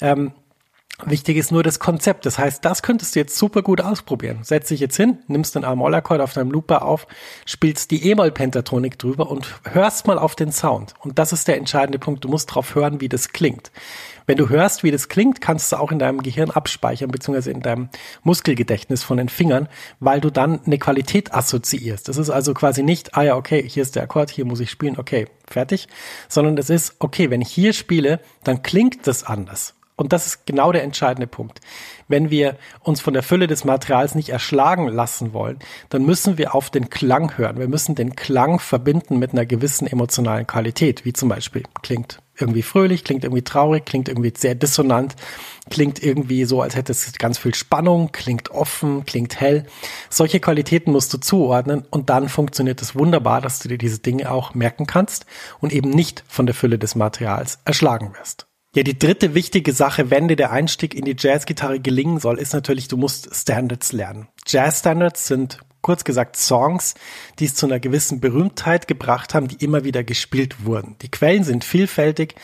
Ähm, 0.00 0.32
Wichtig 1.04 1.36
ist 1.36 1.52
nur 1.52 1.62
das 1.62 1.78
Konzept. 1.78 2.24
Das 2.24 2.38
heißt, 2.38 2.64
das 2.64 2.82
könntest 2.82 3.14
du 3.14 3.20
jetzt 3.20 3.36
super 3.36 3.60
gut 3.60 3.82
ausprobieren. 3.82 4.38
Setz 4.42 4.68
dich 4.68 4.80
jetzt 4.80 4.96
hin, 4.96 5.18
nimmst 5.28 5.54
den 5.54 5.64
A-Moll-Akkord 5.64 6.22
auf 6.22 6.32
deinem 6.32 6.50
Looper 6.50 6.82
auf, 6.82 7.06
spielst 7.44 7.90
die 7.90 8.08
E-Moll-Pentatonik 8.08 8.98
drüber 8.98 9.30
und 9.30 9.60
hörst 9.70 10.06
mal 10.06 10.18
auf 10.18 10.34
den 10.36 10.52
Sound. 10.52 10.94
Und 11.00 11.18
das 11.18 11.34
ist 11.34 11.48
der 11.48 11.58
entscheidende 11.58 11.98
Punkt. 11.98 12.24
Du 12.24 12.28
musst 12.28 12.54
drauf 12.54 12.74
hören, 12.74 13.02
wie 13.02 13.10
das 13.10 13.28
klingt. 13.28 13.70
Wenn 14.24 14.38
du 14.38 14.48
hörst, 14.48 14.84
wie 14.84 14.90
das 14.90 15.08
klingt, 15.08 15.42
kannst 15.42 15.70
du 15.70 15.76
auch 15.76 15.92
in 15.92 15.98
deinem 15.98 16.22
Gehirn 16.22 16.50
abspeichern, 16.50 17.10
beziehungsweise 17.10 17.50
in 17.50 17.60
deinem 17.60 17.90
Muskelgedächtnis 18.22 19.04
von 19.04 19.18
den 19.18 19.28
Fingern, 19.28 19.68
weil 20.00 20.20
du 20.20 20.30
dann 20.30 20.60
eine 20.64 20.78
Qualität 20.78 21.34
assoziierst. 21.34 22.08
Das 22.08 22.16
ist 22.16 22.30
also 22.30 22.54
quasi 22.54 22.82
nicht, 22.82 23.14
ah 23.14 23.22
ja, 23.22 23.36
okay, 23.36 23.62
hier 23.68 23.82
ist 23.82 23.96
der 23.96 24.04
Akkord, 24.04 24.30
hier 24.30 24.46
muss 24.46 24.60
ich 24.60 24.70
spielen, 24.70 24.98
okay, 24.98 25.28
fertig, 25.46 25.88
sondern 26.28 26.56
es 26.56 26.70
ist, 26.70 26.96
okay, 27.00 27.30
wenn 27.30 27.42
ich 27.42 27.50
hier 27.50 27.74
spiele, 27.74 28.18
dann 28.44 28.62
klingt 28.62 29.06
das 29.06 29.22
anders. 29.22 29.74
Und 29.96 30.12
das 30.12 30.26
ist 30.26 30.46
genau 30.46 30.72
der 30.72 30.82
entscheidende 30.82 31.26
Punkt. 31.26 31.60
Wenn 32.06 32.30
wir 32.30 32.56
uns 32.80 33.00
von 33.00 33.14
der 33.14 33.22
Fülle 33.22 33.46
des 33.46 33.64
Materials 33.64 34.14
nicht 34.14 34.28
erschlagen 34.28 34.88
lassen 34.88 35.32
wollen, 35.32 35.58
dann 35.88 36.04
müssen 36.04 36.36
wir 36.36 36.54
auf 36.54 36.68
den 36.68 36.90
Klang 36.90 37.38
hören. 37.38 37.58
Wir 37.58 37.68
müssen 37.68 37.94
den 37.94 38.14
Klang 38.14 38.58
verbinden 38.58 39.18
mit 39.18 39.32
einer 39.32 39.46
gewissen 39.46 39.86
emotionalen 39.86 40.46
Qualität, 40.46 41.06
wie 41.06 41.14
zum 41.14 41.30
Beispiel 41.30 41.62
klingt 41.82 42.20
irgendwie 42.38 42.60
fröhlich, 42.60 43.04
klingt 43.04 43.24
irgendwie 43.24 43.42
traurig, 43.42 43.86
klingt 43.86 44.10
irgendwie 44.10 44.32
sehr 44.36 44.54
dissonant, 44.54 45.16
klingt 45.70 46.02
irgendwie 46.02 46.44
so, 46.44 46.60
als 46.60 46.76
hätte 46.76 46.92
es 46.92 47.10
ganz 47.14 47.38
viel 47.38 47.54
Spannung, 47.54 48.12
klingt 48.12 48.50
offen, 48.50 49.06
klingt 49.06 49.40
hell. 49.40 49.64
Solche 50.10 50.40
Qualitäten 50.40 50.92
musst 50.92 51.14
du 51.14 51.18
zuordnen 51.18 51.84
und 51.90 52.10
dann 52.10 52.28
funktioniert 52.28 52.82
es 52.82 52.94
wunderbar, 52.94 53.40
dass 53.40 53.60
du 53.60 53.68
dir 53.68 53.78
diese 53.78 54.00
Dinge 54.00 54.30
auch 54.30 54.54
merken 54.54 54.86
kannst 54.86 55.24
und 55.60 55.72
eben 55.72 55.88
nicht 55.88 56.24
von 56.28 56.44
der 56.44 56.54
Fülle 56.54 56.78
des 56.78 56.94
Materials 56.94 57.60
erschlagen 57.64 58.12
wirst. 58.18 58.46
Ja, 58.76 58.82
die 58.82 58.98
dritte 58.98 59.32
wichtige 59.34 59.72
Sache, 59.72 60.10
wenn 60.10 60.28
dir 60.28 60.36
der 60.36 60.52
Einstieg 60.52 60.94
in 60.94 61.06
die 61.06 61.16
Jazzgitarre 61.18 61.80
gelingen 61.80 62.20
soll, 62.20 62.38
ist 62.38 62.52
natürlich, 62.52 62.88
du 62.88 62.98
musst 62.98 63.34
Standards 63.34 63.92
lernen. 63.92 64.28
Jazz-Standards 64.46 65.26
sind 65.26 65.60
kurz 65.86 66.02
gesagt 66.02 66.36
Songs, 66.36 66.94
die 67.38 67.44
es 67.44 67.54
zu 67.54 67.64
einer 67.64 67.78
gewissen 67.78 68.18
Berühmtheit 68.18 68.88
gebracht 68.88 69.34
haben, 69.34 69.46
die 69.46 69.64
immer 69.64 69.84
wieder 69.84 70.02
gespielt 70.02 70.64
wurden. 70.64 70.96
Die 71.00 71.08
Quellen 71.08 71.44
sind 71.44 71.62
vielfältig. 71.62 72.34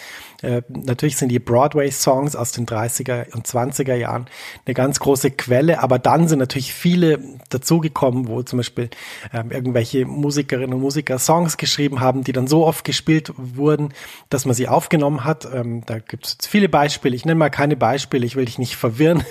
Äh, 0.43 0.63
natürlich 0.69 1.17
sind 1.17 1.29
die 1.29 1.41
Broadway-Songs 1.41 2.37
aus 2.37 2.53
den 2.53 2.67
30er 2.67 3.35
und 3.35 3.45
20er 3.45 3.97
Jahren 3.97 4.27
eine 4.65 4.75
ganz 4.75 5.01
große 5.01 5.33
Quelle, 5.33 5.83
aber 5.83 5.99
dann 5.99 6.29
sind 6.29 6.39
natürlich 6.39 6.73
viele 6.73 7.19
dazugekommen, 7.49 8.29
wo 8.29 8.45
zum 8.45 8.59
Beispiel 8.59 8.91
äh, 9.33 9.43
irgendwelche 9.51 10.07
Musikerinnen 10.07 10.75
und 10.75 10.81
Musiker 10.81 11.19
Songs 11.19 11.57
geschrieben 11.57 11.99
haben, 11.99 12.23
die 12.23 12.33
dann 12.33 12.47
so 12.47 12.65
oft 12.65 12.85
gespielt 12.85 13.33
wurden, 13.37 13.93
dass 14.31 14.47
man 14.47 14.55
sie 14.55 14.69
aufgenommen 14.69 15.25
hat. 15.25 15.49
Ähm, 15.53 15.83
da 15.87 15.99
gibt 15.99 16.27
es 16.27 16.47
viele 16.47 16.69
Beispiele. 16.69 17.17
Ich 17.17 17.25
nenne 17.25 17.41
mal 17.41 17.51
keine 17.51 17.75
Beispiele, 17.75 18.25
ich 18.25 18.37
will 18.37 18.45
dich 18.45 18.61
nicht 18.61 18.77
verwirren. 18.77 19.25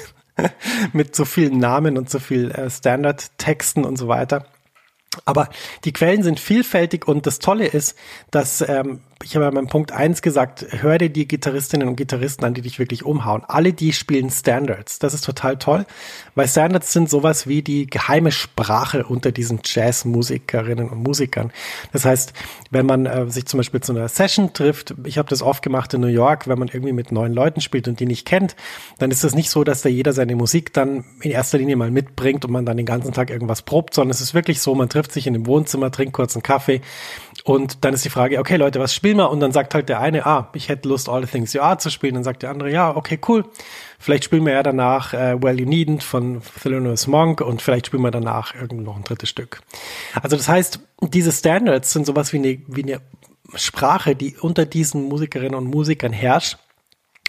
mit 0.93 1.15
so 1.15 1.25
vielen 1.25 1.59
Namen 1.59 1.97
und 1.97 2.09
so 2.09 2.19
viel 2.19 2.51
äh, 2.51 2.69
Standard-Texten 2.69 3.85
und 3.85 3.97
so 3.97 4.07
weiter. 4.07 4.45
Aber 5.25 5.49
die 5.83 5.93
Quellen 5.93 6.23
sind 6.23 6.39
vielfältig 6.39 7.07
und 7.07 7.25
das 7.25 7.39
Tolle 7.39 7.67
ist, 7.67 7.97
dass 8.31 8.61
ähm, 8.61 9.01
ich 9.23 9.35
habe 9.35 9.45
ja 9.45 9.51
beim 9.51 9.67
Punkt 9.67 9.91
eins 9.91 10.21
gesagt, 10.21 10.65
hör 10.69 10.97
dir 10.97 11.09
die 11.09 11.27
Gitarristinnen 11.27 11.87
und 11.87 11.95
Gitarristen 11.95 12.45
an, 12.45 12.53
die 12.53 12.61
dich 12.61 12.79
wirklich 12.79 13.03
umhauen. 13.05 13.43
Alle 13.47 13.73
die 13.73 13.93
spielen 13.93 14.29
Standards. 14.29 14.99
Das 14.99 15.13
ist 15.13 15.25
total 15.25 15.57
toll, 15.57 15.85
weil 16.35 16.47
Standards 16.47 16.93
sind 16.93 17.09
sowas 17.09 17.47
wie 17.47 17.61
die 17.61 17.87
geheime 17.87 18.31
Sprache 18.31 19.05
unter 19.05 19.31
diesen 19.31 19.59
Jazzmusikerinnen 19.63 20.89
und 20.89 21.03
Musikern. 21.03 21.51
Das 21.91 22.05
heißt, 22.05 22.33
wenn 22.69 22.85
man 22.85 23.05
äh, 23.05 23.29
sich 23.29 23.45
zum 23.45 23.59
Beispiel 23.59 23.81
zu 23.81 23.93
einer 23.93 24.07
Session 24.07 24.53
trifft, 24.53 24.95
ich 25.03 25.17
habe 25.17 25.29
das 25.29 25.41
oft 25.41 25.63
gemacht 25.63 25.93
in 25.93 26.01
New 26.01 26.07
York, 26.07 26.47
wenn 26.47 26.59
man 26.59 26.67
irgendwie 26.69 26.93
mit 26.93 27.11
neuen 27.11 27.33
Leuten 27.33 27.61
spielt 27.61 27.87
und 27.87 27.99
die 27.99 28.05
nicht 28.05 28.25
kennt, 28.25 28.55
dann 28.97 29.11
ist 29.11 29.23
es 29.23 29.35
nicht 29.35 29.49
so, 29.49 29.63
dass 29.63 29.81
da 29.81 29.89
jeder 29.89 30.13
seine 30.13 30.35
Musik 30.35 30.73
dann 30.73 31.03
in 31.21 31.31
erster 31.31 31.57
Linie 31.57 31.75
mal 31.75 31.91
mitbringt 31.91 32.45
und 32.45 32.51
man 32.51 32.65
dann 32.65 32.77
den 32.77 32.85
ganzen 32.85 33.11
Tag 33.11 33.29
irgendwas 33.29 33.61
probt, 33.61 33.93
sondern 33.93 34.11
es 34.11 34.21
ist 34.21 34.33
wirklich 34.33 34.61
so, 34.61 34.75
man 34.75 34.89
trifft 34.89 35.11
sich 35.11 35.27
in 35.27 35.33
dem 35.33 35.45
Wohnzimmer, 35.45 35.91
trinkt 35.91 36.13
kurz 36.13 36.35
einen 36.35 36.43
Kaffee 36.43 36.81
und 37.43 37.83
dann 37.83 37.93
ist 37.93 38.05
die 38.05 38.09
Frage, 38.09 38.39
okay 38.39 38.55
Leute, 38.55 38.79
was 38.79 38.93
spielen 38.93 39.17
wir? 39.17 39.29
Und 39.29 39.39
dann 39.39 39.51
sagt 39.51 39.73
halt 39.73 39.89
der 39.89 39.99
eine, 39.99 40.25
ah, 40.25 40.49
ich 40.53 40.69
hätte 40.69 40.87
Lust, 40.87 41.09
All 41.09 41.21
the 41.25 41.31
Things 41.31 41.53
You 41.53 41.61
Are 41.61 41.77
zu 41.77 41.89
spielen. 41.89 42.13
Dann 42.15 42.23
sagt 42.23 42.43
der 42.43 42.51
andere, 42.51 42.71
ja, 42.71 42.95
okay, 42.95 43.19
cool. 43.27 43.45
Vielleicht 43.99 44.23
spielen 44.23 44.45
wir 44.45 44.53
ja 44.53 44.63
danach 44.63 45.13
äh, 45.13 45.41
Well 45.41 45.59
You 45.59 45.67
Needn't 45.67 46.01
von 46.01 46.41
Thelonious 46.61 47.07
Monk 47.07 47.41
und 47.41 47.61
vielleicht 47.61 47.87
spielen 47.87 48.03
wir 48.03 48.11
danach 48.11 48.55
irgend 48.55 48.83
noch 48.83 48.95
ein 48.95 49.03
drittes 49.03 49.29
Stück. 49.29 49.61
Also 50.21 50.37
das 50.37 50.47
heißt, 50.47 50.79
diese 51.01 51.31
Standards 51.31 51.91
sind 51.91 52.05
sowas 52.05 52.31
wie 52.33 52.37
eine, 52.37 52.59
wie 52.67 52.83
eine 52.83 53.01
Sprache, 53.55 54.15
die 54.15 54.37
unter 54.37 54.65
diesen 54.65 55.03
Musikerinnen 55.03 55.55
und 55.55 55.65
Musikern 55.65 56.13
herrscht 56.13 56.57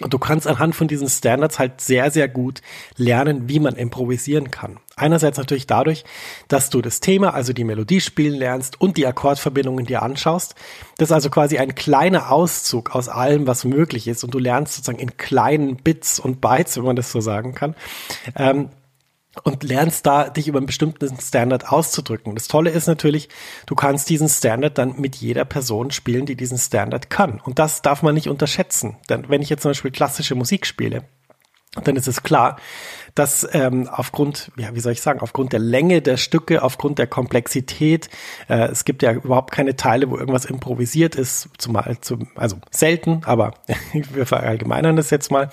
und 0.03 0.13
du 0.13 0.19
kannst 0.19 0.47
anhand 0.47 0.75
von 0.75 0.87
diesen 0.87 1.09
Standards 1.09 1.59
halt 1.59 1.81
sehr, 1.81 2.11
sehr 2.11 2.27
gut 2.27 2.61
lernen, 2.97 3.49
wie 3.49 3.59
man 3.59 3.75
improvisieren 3.75 4.51
kann. 4.51 4.79
Einerseits 4.95 5.37
natürlich 5.37 5.65
dadurch, 5.65 6.03
dass 6.47 6.69
du 6.69 6.81
das 6.81 6.99
Thema, 6.99 7.33
also 7.33 7.51
die 7.51 7.63
Melodie 7.63 8.01
spielen 8.01 8.35
lernst 8.35 8.79
und 8.79 8.97
die 8.97 9.07
Akkordverbindungen 9.07 9.85
dir 9.85 10.03
anschaust. 10.03 10.55
Das 10.97 11.09
ist 11.09 11.13
also 11.13 11.29
quasi 11.29 11.57
ein 11.57 11.73
kleiner 11.73 12.31
Auszug 12.31 12.95
aus 12.95 13.09
allem, 13.09 13.47
was 13.47 13.65
möglich 13.65 14.07
ist. 14.07 14.23
Und 14.23 14.33
du 14.33 14.39
lernst 14.39 14.75
sozusagen 14.75 14.99
in 14.99 15.17
kleinen 15.17 15.77
Bits 15.77 16.19
und 16.19 16.41
Bytes, 16.41 16.77
wenn 16.77 16.83
man 16.83 16.95
das 16.95 17.11
so 17.11 17.21
sagen 17.21 17.55
kann. 17.55 17.75
Ähm, 18.35 18.69
und 19.41 19.63
lernst 19.63 20.05
da, 20.05 20.29
dich 20.29 20.47
über 20.47 20.59
einen 20.59 20.67
bestimmten 20.67 21.19
Standard 21.19 21.71
auszudrücken. 21.71 22.35
Das 22.35 22.47
Tolle 22.47 22.69
ist 22.69 22.87
natürlich, 22.87 23.29
du 23.65 23.75
kannst 23.75 24.09
diesen 24.09 24.29
Standard 24.29 24.77
dann 24.77 24.99
mit 24.99 25.15
jeder 25.15 25.45
Person 25.45 25.91
spielen, 25.91 26.25
die 26.25 26.35
diesen 26.35 26.59
Standard 26.59 27.09
kann. 27.09 27.39
Und 27.39 27.57
das 27.57 27.81
darf 27.81 28.03
man 28.03 28.13
nicht 28.13 28.29
unterschätzen. 28.29 28.97
Denn 29.09 29.29
wenn 29.29 29.41
ich 29.41 29.49
jetzt 29.49 29.63
zum 29.63 29.71
Beispiel 29.71 29.91
klassische 29.91 30.35
Musik 30.35 30.67
spiele, 30.67 31.03
dann 31.83 31.95
ist 31.95 32.07
es 32.07 32.23
klar, 32.23 32.57
dass 33.15 33.47
ähm, 33.53 33.87
aufgrund, 33.91 34.51
ja, 34.57 34.73
wie 34.73 34.79
soll 34.79 34.91
ich 34.91 35.01
sagen, 35.01 35.19
aufgrund 35.19 35.53
der 35.53 35.59
Länge 35.59 36.01
der 36.01 36.17
Stücke, 36.17 36.63
aufgrund 36.63 36.97
der 36.97 37.07
Komplexität, 37.07 38.09
äh, 38.49 38.69
es 38.69 38.85
gibt 38.85 39.03
ja 39.03 39.11
überhaupt 39.13 39.51
keine 39.51 39.75
Teile, 39.75 40.09
wo 40.09 40.17
irgendwas 40.17 40.45
improvisiert 40.45 41.15
ist, 41.15 41.49
zumal, 41.57 41.97
zum, 42.01 42.27
also 42.35 42.57
selten, 42.71 43.21
aber 43.25 43.53
wir 44.13 44.25
verallgemeinern 44.25 44.95
das 44.95 45.09
jetzt 45.11 45.31
mal. 45.31 45.49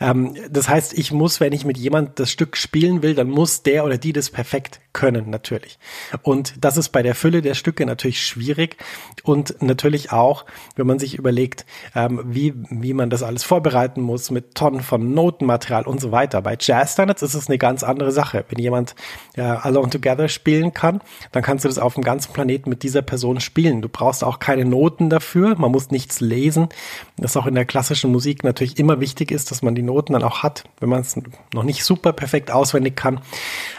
Ähm, 0.00 0.36
das 0.50 0.68
heißt, 0.68 0.98
ich 0.98 1.12
muss, 1.12 1.40
wenn 1.40 1.52
ich 1.52 1.64
mit 1.64 1.78
jemand 1.78 2.18
das 2.18 2.30
Stück 2.30 2.56
spielen 2.56 3.02
will, 3.02 3.14
dann 3.14 3.30
muss 3.30 3.62
der 3.62 3.84
oder 3.84 3.96
die 3.96 4.12
das 4.12 4.30
perfekt 4.30 4.80
können, 4.98 5.30
natürlich. 5.30 5.78
Und 6.22 6.54
das 6.64 6.76
ist 6.76 6.88
bei 6.88 7.04
der 7.04 7.14
Fülle 7.14 7.40
der 7.40 7.54
Stücke 7.54 7.86
natürlich 7.86 8.20
schwierig 8.20 8.78
und 9.22 9.62
natürlich 9.62 10.10
auch, 10.10 10.44
wenn 10.74 10.88
man 10.88 10.98
sich 10.98 11.14
überlegt, 11.16 11.66
ähm, 11.94 12.20
wie, 12.24 12.52
wie 12.68 12.94
man 12.94 13.08
das 13.08 13.22
alles 13.22 13.44
vorbereiten 13.44 14.00
muss 14.00 14.32
mit 14.32 14.56
Tonnen 14.56 14.80
von 14.80 15.14
Notenmaterial 15.14 15.86
und 15.86 16.00
so 16.00 16.10
weiter. 16.10 16.42
Bei 16.42 16.56
Jazz 16.58 16.94
Standards 16.94 17.22
ist 17.22 17.34
es 17.34 17.46
eine 17.46 17.58
ganz 17.58 17.84
andere 17.84 18.10
Sache. 18.10 18.44
Wenn 18.48 18.58
jemand 18.58 18.96
ja, 19.36 19.58
Alone 19.58 19.90
Together 19.90 20.28
spielen 20.28 20.74
kann, 20.74 21.00
dann 21.30 21.44
kannst 21.44 21.64
du 21.64 21.68
das 21.68 21.78
auf 21.78 21.94
dem 21.94 22.02
ganzen 22.02 22.32
Planeten 22.32 22.68
mit 22.68 22.82
dieser 22.82 23.02
Person 23.02 23.38
spielen. 23.38 23.82
Du 23.82 23.88
brauchst 23.88 24.24
auch 24.24 24.40
keine 24.40 24.64
Noten 24.64 25.10
dafür. 25.10 25.54
Man 25.56 25.70
muss 25.70 25.92
nichts 25.92 26.18
lesen. 26.18 26.70
Das 27.16 27.36
auch 27.36 27.46
in 27.46 27.54
der 27.54 27.66
klassischen 27.66 28.10
Musik 28.10 28.42
natürlich 28.42 28.80
immer 28.80 28.98
wichtig 28.98 29.30
ist, 29.30 29.52
dass 29.52 29.62
man 29.62 29.76
die 29.76 29.82
Noten 29.82 30.14
dann 30.14 30.24
auch 30.24 30.42
hat, 30.42 30.64
wenn 30.80 30.88
man 30.88 31.02
es 31.02 31.14
noch 31.54 31.62
nicht 31.62 31.84
super 31.84 32.12
perfekt 32.12 32.50
auswendig 32.50 32.96
kann. 32.96 33.20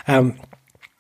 Ähm, 0.07 0.35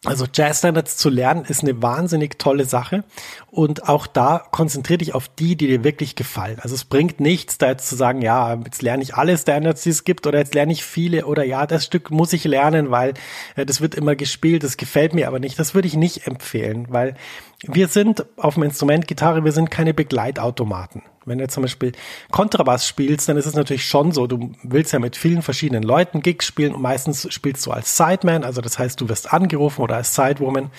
also 0.05 0.25
Jazz 0.33 0.59
Standards 0.59 0.95
zu 0.95 1.09
lernen 1.09 1.43
ist 1.43 1.61
eine 1.61 1.81
wahnsinnig 1.81 2.39
tolle 2.39 2.63
Sache 2.63 3.03
und 3.51 3.89
auch 3.89 4.07
da 4.07 4.41
konzentriere 4.51 4.99
dich 4.99 5.13
auf 5.13 5.27
die, 5.27 5.57
die 5.57 5.67
dir 5.67 5.83
wirklich 5.83 6.15
gefallen. 6.15 6.57
Also 6.61 6.75
es 6.75 6.85
bringt 6.85 7.19
nichts, 7.19 7.57
da 7.57 7.67
jetzt 7.67 7.89
zu 7.89 7.97
sagen, 7.97 8.21
ja, 8.21 8.55
jetzt 8.63 8.81
lerne 8.81 9.03
ich 9.03 9.15
alle 9.15 9.37
Standards, 9.37 9.83
die 9.83 9.89
es 9.89 10.05
gibt 10.05 10.25
oder 10.25 10.39
jetzt 10.39 10.55
lerne 10.55 10.71
ich 10.71 10.85
viele 10.85 11.25
oder 11.25 11.43
ja, 11.43 11.67
das 11.67 11.83
Stück 11.83 12.11
muss 12.11 12.31
ich 12.31 12.45
lernen, 12.45 12.91
weil 12.91 13.13
äh, 13.57 13.65
das 13.65 13.81
wird 13.81 13.93
immer 13.93 14.15
gespielt, 14.15 14.63
das 14.63 14.77
gefällt 14.77 15.13
mir 15.13 15.27
aber 15.27 15.39
nicht. 15.39 15.59
Das 15.59 15.75
würde 15.75 15.89
ich 15.89 15.95
nicht 15.95 16.25
empfehlen, 16.27 16.87
weil 16.89 17.15
wir 17.63 17.89
sind 17.89 18.25
auf 18.37 18.53
dem 18.53 18.63
Instrument 18.63 19.05
Gitarre, 19.05 19.43
wir 19.43 19.51
sind 19.51 19.69
keine 19.69 19.93
Begleitautomaten. 19.93 21.01
Wenn 21.29 21.37
du 21.37 21.47
zum 21.47 21.63
Beispiel 21.63 21.93
Kontrabass 22.31 22.87
spielst, 22.87 23.29
dann 23.29 23.37
ist 23.37 23.45
es 23.45 23.55
natürlich 23.55 23.85
schon 23.85 24.11
so, 24.11 24.27
du 24.27 24.51
willst 24.63 24.91
ja 24.91 24.99
mit 24.99 25.15
vielen 25.15 25.41
verschiedenen 25.41 25.83
Leuten 25.83 26.21
Gigs 26.21 26.45
spielen 26.45 26.75
und 26.75 26.81
meistens 26.81 27.31
spielst 27.33 27.65
du 27.65 27.71
als 27.71 27.95
Sideman, 27.95 28.43
also 28.43 28.61
das 28.61 28.77
heißt, 28.77 28.99
du 28.99 29.09
wirst 29.09 29.31
angerufen 29.31 29.81
oder 29.81 29.95
als 29.95 30.15
Sidewoman. 30.15 30.71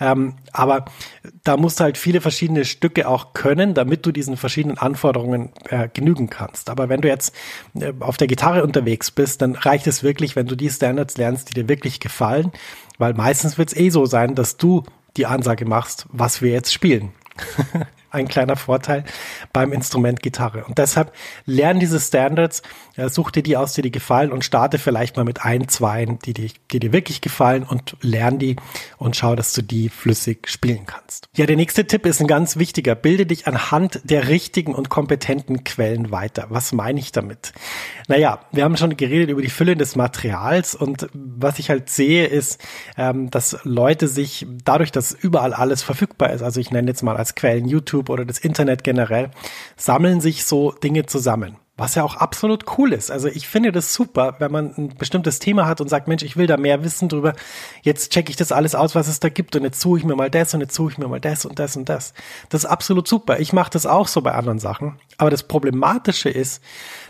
Ähm, 0.00 0.34
aber 0.52 0.84
da 1.44 1.56
musst 1.56 1.80
du 1.80 1.84
halt 1.84 1.96
viele 1.96 2.20
verschiedene 2.20 2.64
Stücke 2.64 3.08
auch 3.08 3.32
können, 3.32 3.74
damit 3.74 4.04
du 4.04 4.12
diesen 4.12 4.36
verschiedenen 4.36 4.78
Anforderungen 4.78 5.50
äh, 5.68 5.88
genügen 5.92 6.28
kannst. 6.28 6.68
Aber 6.68 6.88
wenn 6.88 7.00
du 7.00 7.08
jetzt 7.08 7.34
äh, 7.74 7.92
auf 8.00 8.16
der 8.16 8.26
Gitarre 8.26 8.62
unterwegs 8.62 9.10
bist, 9.10 9.42
dann 9.42 9.54
reicht 9.54 9.86
es 9.86 10.02
wirklich, 10.02 10.36
wenn 10.36 10.46
du 10.46 10.56
die 10.56 10.70
Standards 10.70 11.16
lernst, 11.16 11.50
die 11.50 11.54
dir 11.54 11.68
wirklich 11.68 12.00
gefallen, 12.00 12.52
weil 12.98 13.14
meistens 13.14 13.58
wird 13.58 13.68
es 13.68 13.76
eh 13.76 13.90
so 13.90 14.06
sein, 14.06 14.34
dass 14.34 14.56
du 14.56 14.82
die 15.16 15.26
Ansage 15.26 15.66
machst, 15.66 16.06
was 16.10 16.42
wir 16.42 16.50
jetzt 16.50 16.72
spielen. 16.72 17.12
ein 18.12 18.28
kleiner 18.28 18.56
Vorteil 18.56 19.04
beim 19.52 19.72
Instrument 19.72 20.22
Gitarre. 20.22 20.64
Und 20.64 20.78
deshalb 20.78 21.12
lern 21.46 21.80
diese 21.80 22.00
Standards, 22.00 22.62
ja, 22.96 23.08
such 23.08 23.30
dir 23.30 23.42
die 23.42 23.56
aus, 23.56 23.72
die 23.74 23.82
dir 23.82 23.90
gefallen 23.90 24.32
und 24.32 24.44
starte 24.44 24.78
vielleicht 24.78 25.16
mal 25.16 25.24
mit 25.24 25.44
ein, 25.44 25.68
zwei, 25.68 26.04
die, 26.04 26.32
die, 26.32 26.52
die 26.70 26.78
dir 26.78 26.92
wirklich 26.92 27.20
gefallen 27.20 27.62
und 27.62 27.96
lern 28.00 28.38
die 28.38 28.56
und 28.98 29.16
schau, 29.16 29.34
dass 29.34 29.52
du 29.52 29.62
die 29.62 29.88
flüssig 29.88 30.48
spielen 30.48 30.86
kannst. 30.86 31.26
Ja, 31.36 31.46
der 31.46 31.56
nächste 31.56 31.86
Tipp 31.86 32.06
ist 32.06 32.20
ein 32.20 32.26
ganz 32.26 32.56
wichtiger. 32.56 32.94
Bilde 32.94 33.26
dich 33.26 33.46
anhand 33.46 34.00
der 34.04 34.28
richtigen 34.28 34.74
und 34.74 34.88
kompetenten 34.88 35.64
Quellen 35.64 36.10
weiter. 36.10 36.46
Was 36.50 36.72
meine 36.72 37.00
ich 37.00 37.12
damit? 37.12 37.52
Naja, 38.08 38.40
wir 38.52 38.64
haben 38.64 38.76
schon 38.76 38.96
geredet 38.96 39.30
über 39.30 39.42
die 39.42 39.48
Fülle 39.48 39.76
des 39.76 39.96
Materials 39.96 40.74
und 40.74 41.08
was 41.14 41.58
ich 41.58 41.70
halt 41.70 41.88
sehe, 41.88 42.26
ist, 42.26 42.60
ähm, 42.96 43.30
dass 43.30 43.58
Leute 43.64 44.08
sich 44.08 44.46
dadurch, 44.64 44.92
dass 44.92 45.12
überall 45.12 45.54
alles 45.54 45.82
verfügbar 45.82 46.30
ist, 46.30 46.42
also 46.42 46.60
ich 46.60 46.70
nenne 46.70 46.88
jetzt 46.88 47.02
mal 47.02 47.16
als 47.16 47.34
Quellen 47.34 47.66
YouTube 47.66 48.01
oder 48.10 48.24
das 48.24 48.38
Internet 48.38 48.84
generell, 48.84 49.30
sammeln 49.76 50.20
sich 50.20 50.44
so 50.44 50.72
Dinge 50.72 51.06
zusammen. 51.06 51.56
Was 51.74 51.94
ja 51.94 52.04
auch 52.04 52.16
absolut 52.16 52.66
cool 52.76 52.92
ist. 52.92 53.10
Also 53.10 53.28
ich 53.28 53.48
finde 53.48 53.72
das 53.72 53.94
super, 53.94 54.36
wenn 54.40 54.52
man 54.52 54.74
ein 54.76 54.88
bestimmtes 54.90 55.38
Thema 55.38 55.66
hat 55.66 55.80
und 55.80 55.88
sagt, 55.88 56.06
Mensch, 56.06 56.22
ich 56.22 56.36
will 56.36 56.46
da 56.46 56.58
mehr 56.58 56.84
wissen 56.84 57.08
drüber. 57.08 57.32
Jetzt 57.80 58.12
checke 58.12 58.28
ich 58.30 58.36
das 58.36 58.52
alles 58.52 58.74
aus, 58.74 58.94
was 58.94 59.08
es 59.08 59.20
da 59.20 59.30
gibt 59.30 59.56
und 59.56 59.64
jetzt 59.64 59.80
suche 59.80 59.98
ich 59.98 60.04
mir 60.04 60.14
mal 60.14 60.28
das 60.28 60.52
und 60.52 60.60
jetzt 60.60 60.74
suche 60.74 60.92
ich 60.92 60.98
mir 60.98 61.08
mal 61.08 61.18
das 61.18 61.46
und 61.46 61.58
das 61.58 61.76
und 61.76 61.88
das. 61.88 62.12
Das 62.50 62.64
ist 62.64 62.70
absolut 62.70 63.08
super. 63.08 63.40
Ich 63.40 63.54
mache 63.54 63.70
das 63.70 63.86
auch 63.86 64.06
so 64.06 64.20
bei 64.20 64.32
anderen 64.32 64.58
Sachen. 64.58 65.00
Aber 65.16 65.30
das 65.30 65.44
Problematische 65.44 66.28
ist, 66.28 66.62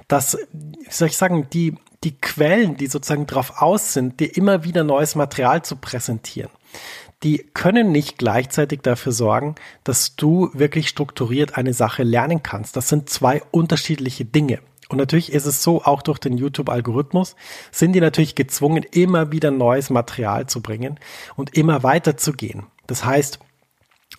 dass, 0.07 0.39
wie 0.53 0.91
soll 0.91 1.09
ich 1.09 1.17
sagen, 1.17 1.49
die, 1.53 1.75
die 2.05 2.19
Quellen, 2.21 2.77
die 2.77 2.87
sozusagen 2.87 3.27
drauf 3.27 3.61
aus 3.61 3.93
sind, 3.93 4.21
dir 4.21 4.37
immer 4.37 4.65
wieder 4.65 4.85
neues 4.85 5.17
Material 5.17 5.63
zu 5.63 5.77
präsentieren, 5.77 6.51
die 7.23 7.47
können 7.55 7.93
nicht 7.93 8.19
gleichzeitig 8.19 8.81
dafür 8.81 9.12
sorgen, 9.12 9.55
dass 9.85 10.17
du 10.17 10.50
wirklich 10.52 10.88
strukturiert 10.88 11.57
eine 11.57 11.73
Sache 11.73 12.02
lernen 12.02 12.43
kannst. 12.43 12.76
Das 12.76 12.88
sind 12.88 13.09
zwei 13.09 13.43
unterschiedliche 13.50 14.25
Dinge. 14.25 14.61
Und 14.88 14.99
natürlich 14.99 15.33
ist 15.33 15.47
es 15.47 15.62
so, 15.62 15.83
auch 15.83 16.02
durch 16.02 16.19
den 16.19 16.37
YouTube-Algorithmus 16.37 17.35
sind 17.71 17.93
die 17.95 18.00
natürlich 18.00 18.35
gezwungen, 18.35 18.85
immer 18.91 19.33
wieder 19.33 19.50
neues 19.50 19.88
Material 19.88 20.47
zu 20.47 20.61
bringen 20.61 21.00
und 21.35 21.57
immer 21.57 21.83
weiter 21.83 22.19
zu 22.19 22.33
gehen. 22.33 22.64
Das 22.87 23.05
heißt, 23.05 23.38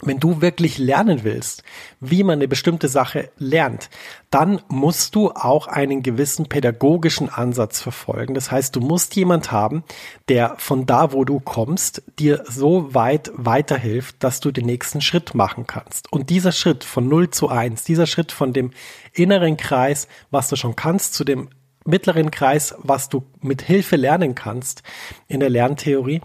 wenn 0.05 0.19
du 0.19 0.41
wirklich 0.41 0.77
lernen 0.77 1.24
willst, 1.24 1.63
wie 2.00 2.24
man 2.24 2.39
eine 2.39 2.48
bestimmte 2.48 2.88
Sache 2.88 3.29
lernt, 3.38 3.89
dann 4.29 4.62
musst 4.67 5.15
du 5.15 5.31
auch 5.31 5.67
einen 5.67 6.03
gewissen 6.03 6.48
pädagogischen 6.48 7.29
Ansatz 7.29 7.81
verfolgen. 7.81 8.33
Das 8.33 8.51
heißt, 8.51 8.75
du 8.75 8.79
musst 8.79 9.15
jemand 9.15 9.51
haben, 9.51 9.83
der 10.27 10.55
von 10.57 10.86
da, 10.86 11.13
wo 11.13 11.24
du 11.24 11.39
kommst, 11.39 12.03
dir 12.19 12.43
so 12.48 12.93
weit 12.93 13.31
weiterhilft, 13.36 14.15
dass 14.19 14.39
du 14.39 14.51
den 14.51 14.65
nächsten 14.65 15.01
Schritt 15.01 15.36
machen 15.36 15.67
kannst. 15.67 16.12
Und 16.12 16.29
dieser 16.29 16.51
Schritt 16.51 16.83
von 16.83 17.07
0 17.07 17.29
zu 17.29 17.50
1, 17.50 17.83
dieser 17.83 18.07
Schritt 18.07 18.31
von 18.31 18.53
dem 18.53 18.72
inneren 19.13 19.57
Kreis, 19.57 20.07
was 20.31 20.50
du 20.50 20.55
schon 20.55 20.75
kannst, 20.75 21.13
zu 21.13 21.24
dem 21.24 21.50
mittleren 21.86 22.32
Kreis, 22.32 22.75
was 22.80 23.10
du 23.10 23.24
mit 23.42 23.62
Hilfe 23.62 23.96
lernen 23.96 24.36
kannst 24.36 24.84
in 25.28 25.40
der 25.40 25.50
Lerntheorie, 25.50 26.22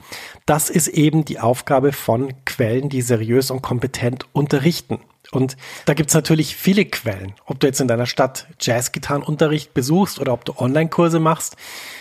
das 0.47 0.71
ist 0.71 0.89
eben 0.89 1.25
die 1.25 1.41
Aufgabe 1.41 1.93
von 1.93 2.33
Quellen, 2.45 2.89
die 2.89 3.03
seriös 3.03 3.51
und 3.51 3.63
kompetent 3.63 4.27
unterrichten. 4.33 5.01
Und 5.31 5.57
da 5.85 5.95
gibt's 5.95 6.15
natürlich 6.15 6.57
viele 6.57 6.87
Quellen. 6.87 7.35
Ob 7.45 7.61
du 7.61 7.67
jetzt 7.67 7.81
in 7.81 7.89
deiner 7.89 8.07
Stadt 8.07 8.47
Jazzgitarrenunterricht 8.61 9.75
besuchst 9.75 10.21
oder 10.21 10.33
ob 10.33 10.45
du 10.45 10.55
Online-Kurse 10.57 11.21
machst. 11.21 11.57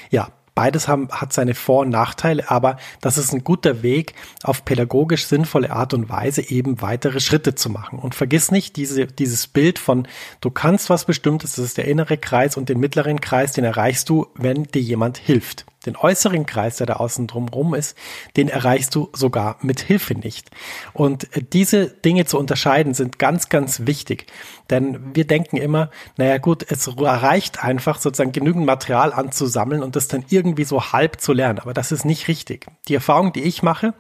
Ja, 0.10 0.30
Beides 0.58 0.88
haben, 0.88 1.08
hat 1.12 1.34
seine 1.34 1.54
Vor- 1.54 1.82
und 1.82 1.90
Nachteile, 1.90 2.50
aber 2.50 2.78
das 3.00 3.20
ist 3.20 3.32
ein 3.32 3.44
guter 3.44 3.84
Weg, 3.84 4.16
auf 4.42 4.66
pädagogisch 4.66 5.28
sinnvolle 5.28 5.72
Art 5.72 5.94
und 5.94 6.10
Weise 6.10 6.42
eben 6.50 6.82
weitere 6.82 7.20
Schritte 7.20 7.54
zu 7.54 7.70
machen. 7.70 8.00
Und 8.00 8.16
vergiss 8.16 8.50
nicht 8.50 8.76
diese, 8.76 9.06
dieses 9.06 9.46
Bild 9.46 9.78
von, 9.78 10.08
du 10.42 10.50
kannst 10.50 10.90
was 10.90 11.06
Bestimmtes, 11.06 11.54
das 11.54 11.66
ist 11.66 11.78
der 11.78 11.86
innere 11.86 12.18
Kreis 12.18 12.58
und 12.58 12.70
den 12.70 12.80
mittleren 12.80 13.22
Kreis, 13.22 13.52
den 13.52 13.66
erreichst 13.66 14.10
du, 14.10 14.26
wenn 14.34 14.64
dir 14.64 14.82
jemand 14.82 15.20
hilft. 15.20 15.68
Den 15.88 15.96
äußeren 15.96 16.46
Kreis, 16.46 16.78
der 16.78 16.86
da 16.86 16.94
außen 16.98 17.26
drumherum 17.26 17.74
ist, 17.74 17.98
den 18.36 18.50
erreichst 18.50 18.94
du 18.94 19.10
sogar 19.14 19.58
mit 19.62 19.80
Hilfe 19.80 20.14
nicht. 20.14 20.52
Und 20.94 21.28
diese 21.54 21.88
Dinge 21.88 22.26
zu 22.26 22.38
unterscheiden 22.38 22.94
sind 22.94 23.18
ganz, 23.18 23.50
ganz 23.50 23.88
wichtig. 23.88 24.28
Denn 24.70 25.16
wir 25.16 25.26
denken 25.26 25.58
immer, 25.58 25.90
naja 26.18 26.38
gut, 26.38 26.70
es 26.70 26.90
reicht 26.98 27.64
einfach 27.64 28.00
sozusagen 28.00 28.34
genügend 28.34 28.66
Material 28.66 29.14
anzusammeln 29.14 29.82
und 29.82 29.96
das 29.96 30.08
dann 30.08 30.26
irgendwie 30.30 30.66
so 30.66 30.92
halb 30.92 31.20
zu 31.22 31.34
lernen. 31.34 31.60
Aber 31.60 31.74
das 31.74 31.92
ist 31.92 32.06
nicht 32.06 32.28
richtig. 32.28 32.68
Die 32.88 32.96
Erfahrung, 32.96 33.34
die 33.34 33.44
ich 33.44 33.64
mache, 33.64 33.94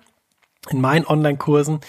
in 0.69 0.81
meinen 0.81 1.05
Online-Kursen 1.05 1.79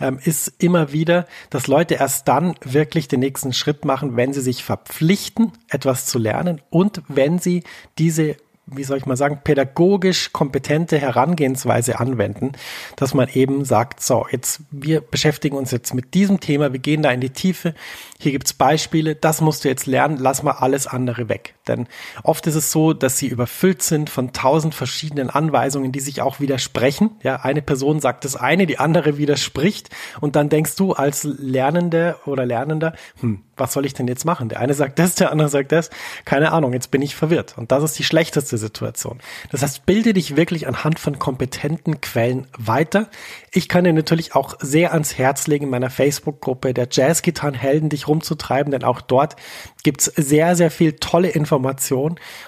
ähm, 0.00 0.18
ist 0.22 0.52
immer 0.58 0.92
wieder, 0.92 1.26
dass 1.50 1.66
Leute 1.66 1.94
erst 1.94 2.28
dann 2.28 2.54
wirklich 2.62 3.08
den 3.08 3.20
nächsten 3.20 3.52
Schritt 3.52 3.84
machen, 3.84 4.16
wenn 4.16 4.32
sie 4.32 4.40
sich 4.40 4.64
verpflichten, 4.64 5.52
etwas 5.68 6.06
zu 6.06 6.18
lernen 6.18 6.60
und 6.70 7.02
wenn 7.08 7.38
sie 7.38 7.64
diese 7.98 8.36
wie 8.66 8.84
soll 8.84 8.98
ich 8.98 9.06
mal 9.06 9.16
sagen, 9.16 9.40
pädagogisch 9.42 10.32
kompetente 10.32 10.98
Herangehensweise 10.98 11.98
anwenden, 12.00 12.52
dass 12.96 13.14
man 13.14 13.28
eben 13.28 13.64
sagt, 13.64 14.02
so, 14.02 14.26
jetzt 14.30 14.60
wir 14.70 15.00
beschäftigen 15.00 15.56
uns 15.56 15.70
jetzt 15.70 15.94
mit 15.94 16.14
diesem 16.14 16.40
Thema, 16.40 16.72
wir 16.72 16.80
gehen 16.80 17.02
da 17.02 17.10
in 17.10 17.20
die 17.20 17.30
Tiefe, 17.30 17.74
hier 18.18 18.32
gibt's 18.32 18.52
Beispiele, 18.52 19.14
das 19.14 19.40
musst 19.40 19.64
du 19.64 19.68
jetzt 19.68 19.86
lernen, 19.86 20.18
lass 20.18 20.42
mal 20.42 20.52
alles 20.52 20.86
andere 20.86 21.28
weg. 21.28 21.55
Denn 21.68 21.88
oft 22.22 22.46
ist 22.46 22.54
es 22.54 22.72
so, 22.72 22.92
dass 22.92 23.18
sie 23.18 23.28
überfüllt 23.28 23.82
sind 23.82 24.10
von 24.10 24.32
tausend 24.32 24.74
verschiedenen 24.74 25.30
Anweisungen, 25.30 25.92
die 25.92 26.00
sich 26.00 26.22
auch 26.22 26.40
widersprechen. 26.40 27.10
Ja, 27.22 27.36
eine 27.36 27.62
Person 27.62 28.00
sagt 28.00 28.24
das 28.24 28.36
eine, 28.36 28.66
die 28.66 28.78
andere 28.78 29.18
widerspricht 29.18 29.90
und 30.20 30.36
dann 30.36 30.48
denkst 30.48 30.76
du 30.76 30.92
als 30.92 31.24
Lernende 31.24 32.16
oder 32.26 32.46
Lernender, 32.46 32.94
hm, 33.20 33.42
was 33.56 33.72
soll 33.72 33.86
ich 33.86 33.94
denn 33.94 34.06
jetzt 34.06 34.24
machen? 34.24 34.48
Der 34.48 34.60
eine 34.60 34.74
sagt 34.74 34.98
das, 34.98 35.14
der 35.14 35.32
andere 35.32 35.48
sagt 35.48 35.72
das. 35.72 35.90
Keine 36.24 36.52
Ahnung, 36.52 36.72
jetzt 36.72 36.90
bin 36.90 37.00
ich 37.02 37.16
verwirrt. 37.16 37.56
Und 37.56 37.72
das 37.72 37.82
ist 37.82 37.98
die 37.98 38.04
schlechteste 38.04 38.58
Situation. 38.58 39.18
Das 39.50 39.62
heißt, 39.62 39.86
bilde 39.86 40.12
dich 40.12 40.36
wirklich 40.36 40.68
anhand 40.68 40.98
von 40.98 41.18
kompetenten 41.18 42.00
Quellen 42.00 42.46
weiter. 42.58 43.08
Ich 43.52 43.68
kann 43.68 43.84
dir 43.84 43.92
natürlich 43.92 44.34
auch 44.34 44.54
sehr 44.60 44.92
ans 44.92 45.16
Herz 45.16 45.46
legen, 45.46 45.64
in 45.64 45.70
meiner 45.70 45.90
Facebook-Gruppe 45.90 46.74
der 46.74 46.88
Jazzgitarrenhelden 46.90 47.88
dich 47.88 48.08
rumzutreiben, 48.08 48.70
denn 48.70 48.84
auch 48.84 49.00
dort 49.00 49.36
gibt's 49.82 50.04
sehr, 50.04 50.54
sehr 50.56 50.70
viel 50.70 50.92
tolle 50.94 51.28
Informationen. 51.28 51.55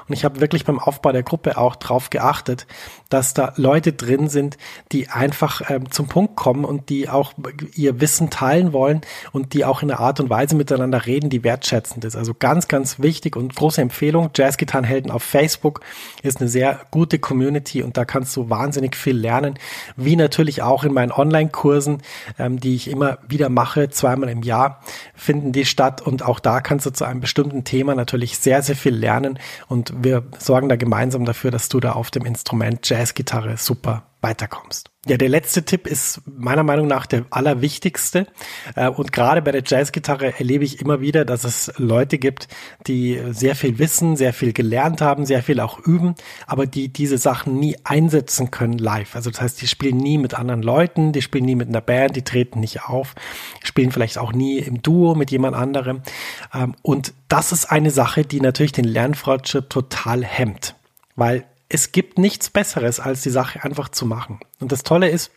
Und 0.07 0.15
ich 0.15 0.25
habe 0.25 0.41
wirklich 0.41 0.65
beim 0.65 0.79
Aufbau 0.79 1.13
der 1.13 1.23
Gruppe 1.23 1.59
auch 1.59 1.77
drauf 1.77 2.11
geachtet, 2.11 2.67
dass 3.09 3.35
da 3.35 3.53
Leute 3.57 3.93
drin 3.93 4.29
sind, 4.29 4.59
die 4.93 5.09
einfach 5.09 5.63
ähm, 5.71 5.91
zum 5.91 6.09
Punkt 6.09 6.37
kommen 6.37 6.65
und 6.65 6.89
die 6.89 7.09
auch 7.09 7.33
ihr 7.75 8.01
Wissen 8.01 8.31
teilen 8.31 8.73
wollen 8.73 9.01
und 9.33 9.55
die 9.55 9.65
auch 9.65 9.83
in 9.83 9.91
einer 9.91 10.01
Art 10.01 10.21
und 10.21 10.31
Weise 10.31 10.57
miteinander 10.57 11.07
reden, 11.07 11.31
die 11.31 11.45
wertschätzend 11.45 12.05
ist. 12.05 12.17
Also 12.17 12.35
ganz, 12.35 12.69
ganz 12.69 12.99
wichtig 12.99 13.37
und 13.37 13.55
große 13.55 13.81
Empfehlung. 13.81 14.31
Jazzgitarrenhelden 14.35 15.11
auf 15.11 15.23
Facebook 15.23 15.81
ist 16.23 16.41
eine 16.41 16.49
sehr 16.49 16.81
gute 16.91 17.19
Community 17.19 17.83
und 17.83 17.97
da 17.97 18.05
kannst 18.05 18.37
du 18.37 18.51
wahnsinnig 18.51 18.97
viel 18.97 19.17
lernen. 19.17 19.59
Wie 19.97 20.17
natürlich 20.17 20.63
auch 20.63 20.85
in 20.85 20.93
meinen 20.93 21.13
Online-Kursen, 21.13 22.03
ähm, 22.39 22.61
die 22.61 22.75
ich 22.75 22.91
immer 22.91 23.19
wieder 23.27 23.49
mache, 23.49 23.89
zweimal 23.89 24.29
im 24.29 24.43
Jahr 24.43 24.83
finden 25.15 25.53
die 25.53 25.65
statt 25.65 26.03
und 26.03 26.23
auch 26.23 26.41
da 26.41 26.61
kannst 26.61 26.87
du 26.87 26.91
zu 26.91 27.05
einem 27.05 27.21
bestimmten 27.21 27.65
Thema 27.65 27.95
natürlich 27.95 28.39
sehr, 28.39 28.63
sehr 28.63 28.77
viel 28.77 28.95
lernen 28.99 29.39
und 29.69 29.93
wir 30.03 30.25
sorgen 30.39 30.69
da 30.69 30.77
gemeinsam 30.77 31.25
dafür, 31.25 31.51
dass 31.51 31.69
du 31.69 31.81
da 31.81 31.93
auf 31.93 32.11
dem 32.11 32.25
Instrument 32.25 32.89
Jazzgitarre 32.89 33.57
super 33.57 34.11
weiterkommst. 34.21 34.91
Ja, 35.09 35.17
der 35.17 35.31
letzte 35.31 35.65
Tipp 35.65 35.87
ist 35.87 36.21
meiner 36.27 36.65
Meinung 36.65 36.87
nach 36.87 37.07
der 37.07 37.25
allerwichtigste. 37.31 38.27
Äh, 38.77 38.91
und 38.91 39.11
gerade 39.11 39.41
bei 39.41 39.53
der 39.53 39.63
Jazzgitarre 39.65 40.39
erlebe 40.39 40.65
ich 40.65 40.83
immer 40.83 41.01
wieder, 41.01 41.25
dass 41.25 41.45
es 41.45 41.73
Leute 41.79 42.19
gibt, 42.19 42.47
die 42.87 43.19
sehr 43.31 43.57
viel 43.57 43.79
wissen, 43.79 44.17
sehr 44.17 44.35
viel 44.35 44.53
gelernt 44.53 45.01
haben, 45.01 45.25
sehr 45.25 45.43
viel 45.43 45.61
auch 45.61 45.79
üben, 45.79 46.15
aber 46.47 46.67
die 46.67 46.89
diese 46.89 47.17
Sachen 47.17 47.59
nie 47.59 47.77
einsetzen 47.85 48.51
können 48.51 48.77
live. 48.77 49.17
Also 49.17 49.31
das 49.31 49.41
heißt, 49.41 49.63
die 49.63 49.67
spielen 49.67 49.97
nie 49.97 50.19
mit 50.19 50.35
anderen 50.35 50.63
Leuten, 50.63 51.13
die 51.13 51.23
spielen 51.23 51.47
nie 51.47 51.55
mit 51.55 51.69
einer 51.69 51.81
Band, 51.81 52.15
die 52.15 52.23
treten 52.23 52.61
nicht 52.61 52.83
auf, 52.85 53.15
spielen 53.65 53.93
vielleicht 53.93 54.19
auch 54.19 54.35
nie 54.35 54.59
im 54.59 54.83
Duo 54.83 55.15
mit 55.15 55.31
jemand 55.31 55.57
anderem. 55.57 56.03
Ähm, 56.53 56.75
und 56.83 57.15
das 57.29 57.53
ist 57.53 57.65
eine 57.71 57.91
Sache, 57.91 58.25
die 58.25 58.43
natürlich 58.43 58.73
den 58.73 58.85
Lernfortschritt 58.85 59.71
total 59.71 60.23
hemmt. 60.23 60.75
Weil 61.17 61.47
es 61.69 61.93
gibt 61.93 62.19
nichts 62.19 62.51
Besseres, 62.51 63.01
als 63.01 63.23
die 63.23 63.31
Sache 63.31 63.63
einfach 63.63 63.89
zu 63.89 64.07
machen. 64.07 64.41
Und 64.61 64.73
das 64.73 64.83
Tolle 64.83 65.09
ist, 65.09 65.31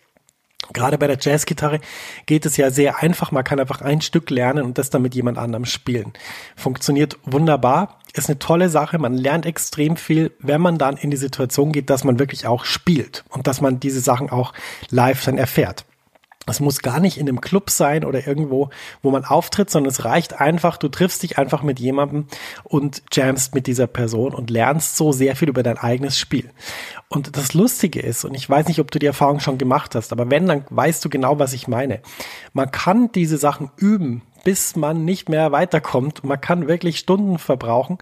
Gerade 0.73 0.97
bei 0.97 1.07
der 1.07 1.17
Jazzgitarre 1.19 1.81
geht 2.27 2.45
es 2.45 2.55
ja 2.55 2.69
sehr 2.69 2.99
einfach. 2.99 3.31
Man 3.31 3.43
kann 3.43 3.59
einfach 3.59 3.81
ein 3.81 3.99
Stück 3.99 4.29
lernen 4.29 4.63
und 4.63 4.77
das 4.77 4.89
dann 4.89 5.01
mit 5.01 5.15
jemand 5.15 5.37
anderem 5.37 5.65
spielen. 5.65 6.13
Funktioniert 6.55 7.17
wunderbar, 7.25 7.99
ist 8.13 8.29
eine 8.29 8.39
tolle 8.39 8.69
Sache. 8.69 8.97
Man 8.97 9.15
lernt 9.15 9.45
extrem 9.45 9.97
viel, 9.97 10.31
wenn 10.39 10.61
man 10.61 10.77
dann 10.77 10.97
in 10.97 11.11
die 11.11 11.17
Situation 11.17 11.71
geht, 11.71 11.89
dass 11.89 12.03
man 12.03 12.19
wirklich 12.19 12.45
auch 12.45 12.63
spielt 12.63 13.25
und 13.29 13.47
dass 13.47 13.59
man 13.59 13.79
diese 13.79 13.99
Sachen 13.99 14.29
auch 14.29 14.53
live 14.89 15.25
dann 15.25 15.37
erfährt. 15.37 15.85
Es 16.47 16.59
muss 16.59 16.81
gar 16.81 16.99
nicht 16.99 17.17
in 17.17 17.29
einem 17.29 17.39
Club 17.39 17.69
sein 17.69 18.03
oder 18.03 18.25
irgendwo, 18.25 18.71
wo 19.03 19.11
man 19.11 19.25
auftritt, 19.25 19.69
sondern 19.69 19.91
es 19.91 20.05
reicht 20.05 20.41
einfach, 20.41 20.77
du 20.77 20.89
triffst 20.89 21.21
dich 21.21 21.37
einfach 21.37 21.61
mit 21.61 21.79
jemandem 21.79 22.25
und 22.63 23.03
jamst 23.11 23.53
mit 23.53 23.67
dieser 23.67 23.87
Person 23.87 24.33
und 24.33 24.49
lernst 24.49 24.97
so 24.97 25.11
sehr 25.11 25.35
viel 25.35 25.49
über 25.49 25.61
dein 25.61 25.77
eigenes 25.77 26.17
Spiel. 26.17 26.49
Und 27.09 27.37
das 27.37 27.53
Lustige 27.53 27.99
ist, 27.99 28.25
und 28.25 28.33
ich 28.33 28.49
weiß 28.49 28.67
nicht, 28.67 28.79
ob 28.79 28.89
du 28.89 28.97
die 28.97 29.05
Erfahrung 29.05 29.39
schon 29.39 29.59
gemacht 29.59 29.93
hast, 29.93 30.11
aber 30.11 30.29
wenn, 30.31 30.47
dann 30.47 30.65
weißt 30.69 31.05
du 31.05 31.09
genau, 31.09 31.37
was 31.37 31.53
ich 31.53 31.67
meine. 31.67 32.01
Man 32.53 32.71
kann 32.71 33.11
diese 33.11 33.37
Sachen 33.37 33.69
üben, 33.77 34.23
bis 34.43 34.75
man 34.75 35.05
nicht 35.05 35.29
mehr 35.29 35.51
weiterkommt. 35.51 36.23
Man 36.23 36.41
kann 36.41 36.67
wirklich 36.67 36.97
Stunden 36.97 37.37
verbrauchen. 37.37 37.99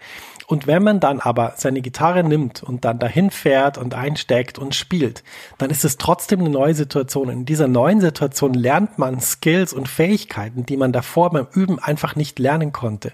Und 0.50 0.66
wenn 0.66 0.82
man 0.82 1.00
dann 1.00 1.20
aber 1.20 1.54
seine 1.58 1.80
Gitarre 1.80 2.24
nimmt 2.24 2.64
und 2.64 2.84
dann 2.84 2.98
dahin 2.98 3.30
fährt 3.30 3.78
und 3.78 3.94
einsteckt 3.94 4.58
und 4.58 4.74
spielt, 4.74 5.24
dann 5.60 5.70
ist 5.70 5.86
es 5.86 5.98
trotzdem 6.00 6.40
eine 6.40 6.50
neue 6.50 6.74
Situation. 6.74 7.30
In 7.30 7.46
dieser 7.46 7.68
neuen 7.68 8.02
Situation 8.02 8.56
lernt 8.56 8.98
man 8.98 9.22
Skills 9.22 9.74
und 9.74 9.88
Fähigkeiten, 9.88 10.66
die 10.66 10.76
man 10.76 10.92
davor 10.92 11.30
beim 11.30 11.46
Üben 11.54 11.78
einfach 11.78 12.16
nicht 12.16 12.40
lernen 12.40 12.72
konnte, 12.72 13.14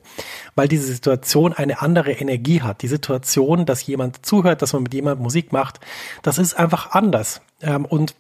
weil 0.56 0.70
diese 0.70 0.86
Situation 0.86 1.52
eine 1.52 1.82
andere 1.82 2.14
Energie 2.14 2.62
hat. 2.62 2.82
Die 2.84 2.88
Situation, 2.88 3.66
dass 3.66 3.86
jemand 3.86 4.26
zuhört, 4.26 4.62
dass 4.62 4.72
man 4.72 4.84
mit 4.84 4.94
jemandem 4.94 5.24
Musik 5.24 5.52
macht, 5.52 5.82
das 6.22 6.38
ist 6.38 6.54
einfach 6.54 6.92
anders. 6.92 7.42
Ähm, 7.62 7.84
und 7.84 8.16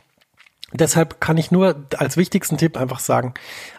Deshalb 0.73 1.21
kann 1.21 1.37
ich 1.37 1.51
nur 1.51 1.85
als 1.97 2.17
wichtigsten 2.17 2.57
Tipp 2.57 2.75
einfach 2.75 2.99
sagen, 2.99 3.33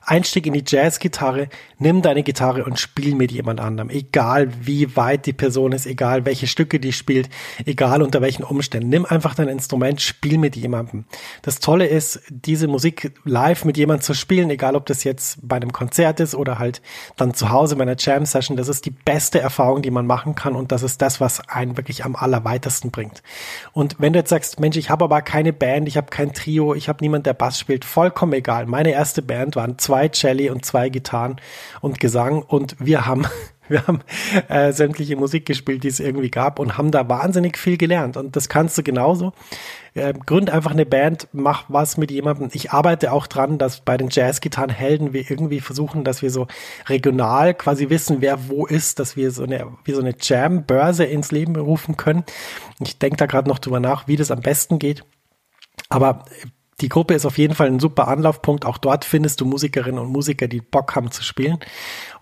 Einstieg 0.06 0.46
in 0.46 0.52
die 0.52 0.64
Jazzgitarre, 0.64 1.48
nimm 1.78 2.00
deine 2.00 2.22
Gitarre 2.22 2.64
und 2.64 2.78
spiel 2.78 3.16
mit 3.16 3.32
jemand 3.32 3.60
anderem. 3.60 3.90
Egal 3.90 4.48
wie 4.62 4.96
weit 4.96 5.26
die 5.26 5.32
Person 5.32 5.72
ist, 5.72 5.84
egal 5.84 6.24
welche 6.24 6.46
Stücke 6.46 6.78
die 6.78 6.92
spielt, 6.92 7.28
egal 7.64 8.02
unter 8.02 8.22
welchen 8.22 8.44
Umständen. 8.44 8.88
Nimm 8.88 9.04
einfach 9.04 9.34
dein 9.34 9.48
Instrument, 9.48 10.00
spiel 10.00 10.38
mit 10.38 10.54
jemandem. 10.54 11.06
Das 11.42 11.58
Tolle 11.58 11.86
ist, 11.86 12.20
diese 12.30 12.68
Musik 12.68 13.12
live 13.24 13.64
mit 13.64 13.76
jemandem 13.76 14.02
zu 14.02 14.14
spielen, 14.14 14.48
egal 14.50 14.76
ob 14.76 14.86
das 14.86 15.02
jetzt 15.02 15.38
bei 15.42 15.56
einem 15.56 15.72
Konzert 15.72 16.20
ist 16.20 16.36
oder 16.36 16.60
halt 16.60 16.82
dann 17.16 17.34
zu 17.34 17.50
Hause 17.50 17.74
bei 17.74 17.82
einer 17.82 17.96
Jam-Session, 17.98 18.56
das 18.56 18.68
ist 18.68 18.86
die 18.86 18.90
beste 18.90 19.40
Erfahrung, 19.40 19.82
die 19.82 19.90
man 19.90 20.06
machen 20.06 20.36
kann 20.36 20.54
und 20.54 20.70
das 20.70 20.84
ist 20.84 21.02
das, 21.02 21.20
was 21.20 21.48
einen 21.48 21.76
wirklich 21.76 22.04
am 22.04 22.14
allerweitesten 22.14 22.92
bringt. 22.92 23.24
Und 23.72 23.96
wenn 23.98 24.12
du 24.12 24.20
jetzt 24.20 24.30
sagst, 24.30 24.60
Mensch, 24.60 24.76
ich 24.76 24.88
habe 24.88 25.04
aber 25.04 25.20
keine 25.22 25.52
Band, 25.52 25.88
ich 25.88 25.96
habe 25.96 26.10
kein 26.10 26.32
Trio, 26.32 26.74
ich 26.74 26.88
habe 26.88 26.98
niemand, 27.02 27.26
der 27.26 27.34
Bass 27.34 27.58
spielt, 27.58 27.84
vollkommen 27.84 28.32
egal. 28.34 28.66
Meine 28.66 28.92
erste 28.92 29.20
Band 29.20 29.56
waren 29.56 29.78
zwei 29.78 29.95
zwei 29.96 30.08
Celli 30.08 30.50
und 30.50 30.64
zwei 30.64 30.90
Gitarren 30.90 31.36
und 31.80 32.00
Gesang 32.00 32.42
und 32.42 32.76
wir 32.78 33.06
haben 33.06 33.26
wir 33.68 33.86
haben 33.86 34.00
äh, 34.48 34.72
sämtliche 34.72 35.16
Musik 35.16 35.46
gespielt, 35.46 35.82
die 35.82 35.88
es 35.88 35.98
irgendwie 35.98 36.30
gab 36.30 36.60
und 36.60 36.78
haben 36.78 36.92
da 36.92 37.08
wahnsinnig 37.08 37.58
viel 37.58 37.76
gelernt. 37.76 38.16
Und 38.16 38.36
das 38.36 38.48
kannst 38.48 38.78
du 38.78 38.84
genauso. 38.84 39.32
Äh, 39.94 40.12
gründ 40.12 40.50
einfach 40.50 40.70
eine 40.70 40.86
Band, 40.86 41.26
mach 41.32 41.64
was 41.68 41.96
mit 41.96 42.12
jemandem. 42.12 42.50
Ich 42.52 42.70
arbeite 42.70 43.10
auch 43.10 43.26
dran, 43.26 43.58
dass 43.58 43.80
bei 43.80 43.96
den 43.96 44.08
Jazzgitarrenhelden 44.10 45.12
wir 45.12 45.28
irgendwie 45.28 45.60
versuchen, 45.60 46.04
dass 46.04 46.22
wir 46.22 46.30
so 46.30 46.46
regional 46.88 47.54
quasi 47.54 47.90
wissen, 47.90 48.20
wer 48.20 48.48
wo 48.48 48.66
ist, 48.66 49.00
dass 49.00 49.16
wir 49.16 49.32
so 49.32 49.42
eine, 49.42 49.66
wie 49.84 49.92
so 49.92 50.00
eine 50.00 50.14
Jam-Börse 50.20 51.04
ins 51.04 51.32
Leben 51.32 51.56
rufen 51.56 51.96
können. 51.96 52.22
Ich 52.78 53.00
denke 53.00 53.16
da 53.16 53.26
gerade 53.26 53.48
noch 53.48 53.58
drüber 53.58 53.80
nach, 53.80 54.06
wie 54.06 54.16
das 54.16 54.30
am 54.30 54.42
besten 54.42 54.78
geht. 54.78 55.02
Aber 55.88 56.24
die 56.82 56.90
Gruppe 56.90 57.14
ist 57.14 57.24
auf 57.24 57.38
jeden 57.38 57.54
Fall 57.54 57.68
ein 57.68 57.80
super 57.80 58.06
Anlaufpunkt. 58.08 58.66
Auch 58.66 58.76
dort 58.76 59.06
findest 59.06 59.40
du 59.40 59.46
Musikerinnen 59.46 59.98
und 59.98 60.12
Musiker, 60.12 60.46
die 60.46 60.60
Bock 60.60 60.94
haben 60.94 61.10
zu 61.10 61.22
spielen. 61.22 61.58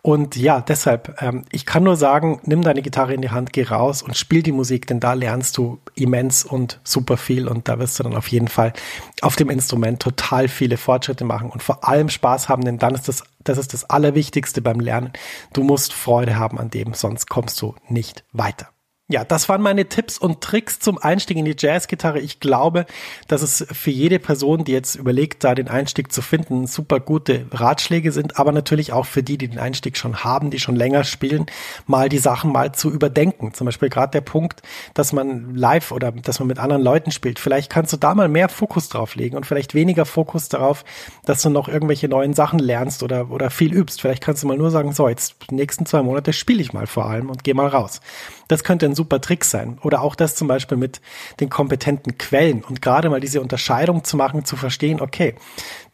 Und 0.01 0.37
ja, 0.37 0.61
deshalb, 0.61 1.21
ähm, 1.21 1.45
ich 1.51 1.67
kann 1.67 1.83
nur 1.83 1.97
sagen, 1.97 2.41
nimm 2.45 2.63
deine 2.63 2.83
Gitarre 2.83 3.15
in 3.15 3.23
die 3.23 3.31
Hand, 3.31 3.53
geh 3.53 3.65
raus 3.65 4.03
und 4.03 4.17
spiel 4.17 4.43
die 4.45 4.53
Musik, 4.53 4.87
denn 4.87 5.01
da 5.01 5.15
lernst 5.15 5.57
du 5.57 5.81
immens 5.97 6.45
und 6.45 6.79
super 6.85 7.17
viel 7.17 7.49
und 7.49 7.69
da 7.69 7.81
wirst 7.81 7.99
du 7.99 8.05
dann 8.05 8.15
auf 8.15 8.29
jeden 8.29 8.49
Fall 8.49 8.75
auf 9.23 9.35
dem 9.35 9.51
Instrument 9.51 10.01
total 10.01 10.47
viele 10.47 10.77
Fortschritte 10.77 11.25
machen 11.25 11.51
und 11.51 11.63
vor 11.63 11.89
allem 11.89 12.09
Spaß 12.09 12.49
haben, 12.49 12.65
denn 12.65 12.79
dann 12.79 12.95
ist 12.95 13.09
das, 13.09 13.25
das 13.43 13.59
ist 13.59 13.73
das 13.73 13.91
Allerwichtigste 13.91 14.63
beim 14.63 14.79
Lernen. 14.79 15.13
Du 15.53 15.65
musst 15.65 15.93
Freude 15.93 16.37
haben 16.37 16.59
an 16.59 16.71
dem, 16.71 16.95
sonst 16.95 17.29
kommst 17.29 17.61
du 17.61 17.75
nicht 17.89 18.25
weiter. 18.33 18.69
Ja, 19.07 19.23
das 19.23 19.51
waren 19.51 19.61
meine 19.61 19.87
Tipps 19.87 20.17
und 20.17 20.41
Tricks 20.41 20.79
zum 20.81 20.97
Einstieg 20.97 21.37
in 21.37 21.45
die 21.45 21.55
Jazzgitarre. 21.59 22.21
Ich 22.21 22.41
glaube, 22.41 22.87
dass 23.29 23.43
es 23.43 23.67
für 23.71 23.91
jede 23.91 24.19
Person, 24.19 24.65
die 24.65 24.73
jetzt 24.73 24.95
überlegt, 24.95 25.45
da 25.45 25.55
den 25.55 25.69
Einstieg 25.69 26.11
zu 26.11 26.23
finden, 26.23 26.67
super 26.67 27.01
gute 27.01 27.45
Ratschläge 27.51 28.13
sind, 28.13 28.39
aber 28.39 28.51
natürlich 28.51 28.95
auch 28.95 29.05
für 29.05 29.23
die, 29.23 29.37
die 29.37 29.49
den 29.49 29.59
Einstieg 29.59 29.99
schon 29.99 30.25
haben, 30.25 30.49
die 30.49 30.59
schon 30.59 30.75
länger 30.75 31.05
spielen, 31.05 31.45
mal 31.87 32.09
die 32.09 32.17
Sachen 32.17 32.51
mal 32.51 32.73
zu 32.73 32.91
überdenken. 32.91 33.53
Zum 33.53 33.67
Beispiel 33.67 33.91
gerade 33.91 34.13
der 34.13 34.23
Punkt, 34.23 34.63
dass 34.95 35.13
man 35.13 35.55
live 35.55 35.93
oder 35.93 36.11
dass 36.11 36.39
man 36.39 36.49
mit 36.49 36.59
anderen 36.59 36.83
Leuten 36.83 37.11
spielt. 37.11 37.39
Vielleicht 37.39 37.71
kannst 37.71 37.93
du 37.93 37.99
da 37.99 38.15
mal 38.15 38.31
mehr 38.31 38.49
Fokus 38.49 38.89
drauf 38.89 39.17
legen 39.17 39.37
und 39.37 39.45
vielleicht 39.45 39.75
weniger 39.75 40.07
Fokus 40.07 40.49
darauf, 40.49 40.83
dass 41.27 41.43
du 41.43 41.51
noch 41.51 41.69
irgendwelche 41.69 42.09
neuen 42.09 42.33
Sachen 42.33 42.59
lernst 42.59 43.03
oder, 43.03 43.31
oder 43.31 43.51
viel 43.51 43.75
übst. 43.75 44.01
Vielleicht 44.01 44.23
kannst 44.23 44.43
du 44.43 44.47
mal 44.47 44.57
nur 44.57 44.71
sagen, 44.71 44.95
so, 44.95 45.11
jetzt 45.11 45.37
die 45.51 45.57
nächsten 45.57 45.85
zwei 45.85 46.03
Monate 46.03 46.33
spiele 46.33 46.63
ich 46.63 46.73
mal 46.73 46.87
vor 46.87 47.05
allem 47.05 47.29
und 47.29 47.45
geh 47.45 47.53
mal 47.53 47.69
raus. 47.69 48.01
Das 48.49 48.65
könnte 48.65 48.94
ein 48.95 48.97
super 48.97 49.21
Trick 49.21 49.45
sein. 49.45 49.79
Oder 49.83 50.03
auch 50.03 50.15
das 50.15 50.35
zum 50.35 50.49
Beispiel 50.49 50.79
mit 50.79 51.01
den 51.41 51.51
kompetenten 51.51 52.17
Quellen 52.17 52.65
und 52.65 52.81
gerade 52.81 53.11
mal 53.11 53.21
diese 53.21 53.41
Unterscheidung 53.41 54.05
zu 54.05 54.17
machen, 54.17 54.45
zu 54.45 54.57
verstehen, 54.57 55.01
okay, 55.01 55.35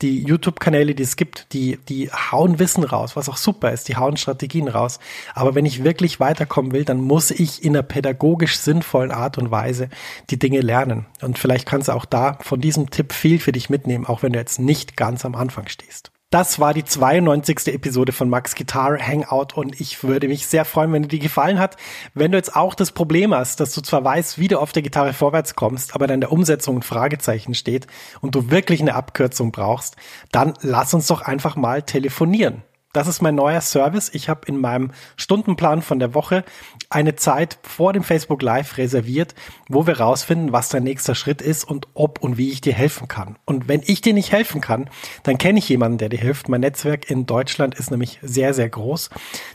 die 0.02 0.22
YouTube-Kanäle, 0.22 0.94
die 0.94 1.02
es 1.02 1.16
gibt, 1.16 1.52
die, 1.52 1.78
die 1.88 2.10
hauen 2.10 2.58
Wissen 2.58 2.84
raus, 2.84 3.16
was 3.16 3.28
auch 3.28 3.36
super 3.36 3.72
ist, 3.72 3.88
die 3.88 3.96
hauen 3.96 4.16
Strategien 4.16 4.68
raus. 4.68 4.98
Aber 5.34 5.54
wenn 5.54 5.66
ich 5.66 5.84
wirklich 5.84 6.20
weiterkommen 6.20 6.72
will, 6.72 6.84
dann 6.84 7.00
muss 7.00 7.30
ich 7.30 7.64
in 7.64 7.74
einer 7.74 7.82
pädagogisch 7.82 8.58
sinnvollen 8.58 9.10
Art 9.10 9.38
und 9.38 9.50
Weise 9.50 9.88
die 10.30 10.38
Dinge 10.38 10.60
lernen. 10.60 11.06
Und 11.22 11.38
vielleicht 11.38 11.66
kannst 11.66 11.88
du 11.88 11.92
auch 11.92 12.04
da 12.04 12.38
von 12.40 12.60
diesem 12.60 12.90
Tipp 12.90 13.12
viel 13.12 13.38
für 13.38 13.52
dich 13.52 13.70
mitnehmen, 13.70 14.06
auch 14.06 14.22
wenn 14.22 14.32
du 14.32 14.38
jetzt 14.38 14.60
nicht 14.60 14.96
ganz 14.96 15.24
am 15.24 15.34
Anfang 15.34 15.68
stehst. 15.68 16.12
Das 16.30 16.60
war 16.60 16.74
die 16.74 16.84
92. 16.84 17.74
Episode 17.74 18.12
von 18.12 18.28
Max 18.28 18.54
Guitar 18.54 19.00
Hangout 19.00 19.48
und 19.56 19.80
ich 19.80 20.04
würde 20.04 20.28
mich 20.28 20.46
sehr 20.46 20.64
freuen, 20.64 20.92
wenn 20.92 21.02
dir 21.02 21.08
die 21.08 21.18
gefallen 21.18 21.58
hat. 21.58 21.76
Wenn 22.14 22.30
du 22.30 22.38
jetzt 22.38 22.54
auch 22.54 22.76
das 22.76 22.92
Problem 22.92 23.34
hast, 23.34 23.58
dass 23.58 23.74
du 23.74 23.80
zwar 23.80 24.04
weißt, 24.04 24.38
wie 24.38 24.46
du 24.46 24.60
auf 24.60 24.70
der 24.70 24.82
Gitarre 24.82 25.12
vorwärts 25.12 25.56
kommst, 25.56 25.92
aber 25.92 26.06
dann 26.06 26.20
der 26.20 26.30
Umsetzung 26.30 26.76
ein 26.76 26.82
Fragezeichen 26.82 27.54
steht 27.54 27.88
und 28.20 28.36
du 28.36 28.48
wirklich 28.48 28.80
eine 28.80 28.94
Abkürzung 28.94 29.50
brauchst, 29.50 29.96
dann 30.30 30.54
lass 30.60 30.94
uns 30.94 31.08
doch 31.08 31.22
einfach 31.22 31.56
mal 31.56 31.82
telefonieren. 31.82 32.62
Das 32.92 33.06
ist 33.06 33.22
mein 33.22 33.36
neuer 33.36 33.60
Service. 33.60 34.10
Ich 34.12 34.28
habe 34.28 34.46
in 34.46 34.60
meinem 34.60 34.90
Stundenplan 35.16 35.80
von 35.80 36.00
der 36.00 36.12
Woche 36.12 36.44
eine 36.88 37.14
Zeit 37.14 37.60
vor 37.62 37.92
dem 37.92 38.02
Facebook 38.02 38.42
Live 38.42 38.78
reserviert, 38.78 39.36
wo 39.68 39.86
wir 39.86 40.00
rausfinden, 40.00 40.52
was 40.52 40.70
dein 40.70 40.82
nächster 40.82 41.14
Schritt 41.14 41.40
ist 41.40 41.62
und 41.62 41.86
ob 41.94 42.20
und 42.20 42.36
wie 42.36 42.50
ich 42.50 42.60
dir 42.60 42.72
helfen 42.72 43.06
kann. 43.06 43.36
Und 43.44 43.68
wenn 43.68 43.82
ich 43.86 44.00
dir 44.00 44.12
nicht 44.12 44.32
helfen 44.32 44.60
kann, 44.60 44.90
dann 45.22 45.38
kenne 45.38 45.60
ich 45.60 45.68
jemanden, 45.68 45.98
der 45.98 46.08
dir 46.08 46.18
hilft. 46.18 46.48
Mein 46.48 46.62
Netzwerk 46.62 47.08
in 47.08 47.26
Deutschland 47.26 47.76
ist 47.76 47.92
nämlich 47.92 48.18
sehr, 48.22 48.54
sehr 48.54 48.68
groß. 48.68 49.10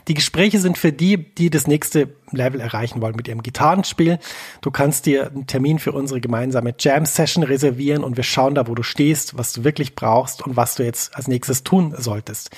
Die 0.08 0.14
Gespräche 0.14 0.58
sind 0.58 0.78
für 0.78 0.92
die, 0.92 1.18
die 1.18 1.50
das 1.50 1.66
nächste 1.66 2.16
Level 2.30 2.60
erreichen 2.60 3.02
wollen 3.02 3.16
mit 3.16 3.28
ihrem 3.28 3.42
Gitarrenspiel. 3.42 4.18
Du 4.62 4.70
kannst 4.70 5.04
dir 5.04 5.30
einen 5.30 5.46
Termin 5.46 5.78
für 5.78 5.92
unsere 5.92 6.22
gemeinsame 6.22 6.74
Jam-Session 6.78 7.44
reservieren 7.44 8.02
und 8.02 8.16
wir 8.16 8.24
schauen 8.24 8.54
da, 8.54 8.66
wo 8.66 8.74
du 8.74 8.82
stehst, 8.82 9.36
was 9.36 9.52
du 9.52 9.62
wirklich 9.62 9.94
brauchst 9.94 10.42
und 10.44 10.56
was 10.56 10.74
du 10.76 10.84
jetzt 10.84 11.14
als 11.14 11.28
nächstes 11.28 11.64
tun 11.64 11.94
solltest. 11.96 12.50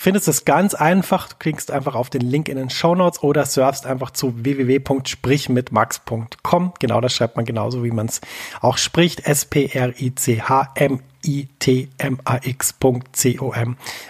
Findest 0.00 0.28
es 0.28 0.44
ganz 0.44 0.74
einfach. 0.74 1.28
Du 1.28 1.34
klickst 1.40 1.72
einfach 1.72 1.96
auf 1.96 2.08
den 2.08 2.20
Link 2.20 2.48
in 2.48 2.56
den 2.56 2.70
Show 2.70 2.94
Notes 2.94 3.20
oder 3.20 3.44
surfst 3.44 3.84
einfach 3.84 4.12
zu 4.12 4.44
www.sprichmitmax.com. 4.44 6.74
Genau, 6.78 7.00
das 7.00 7.12
schreibt 7.12 7.34
man 7.34 7.44
genauso, 7.44 7.82
wie 7.82 7.90
man 7.90 8.06
es 8.06 8.20
auch 8.60 8.78
spricht. 8.78 9.26
S-P-R-I-C-H-M 9.26 11.00
itmax.com. 11.24 13.02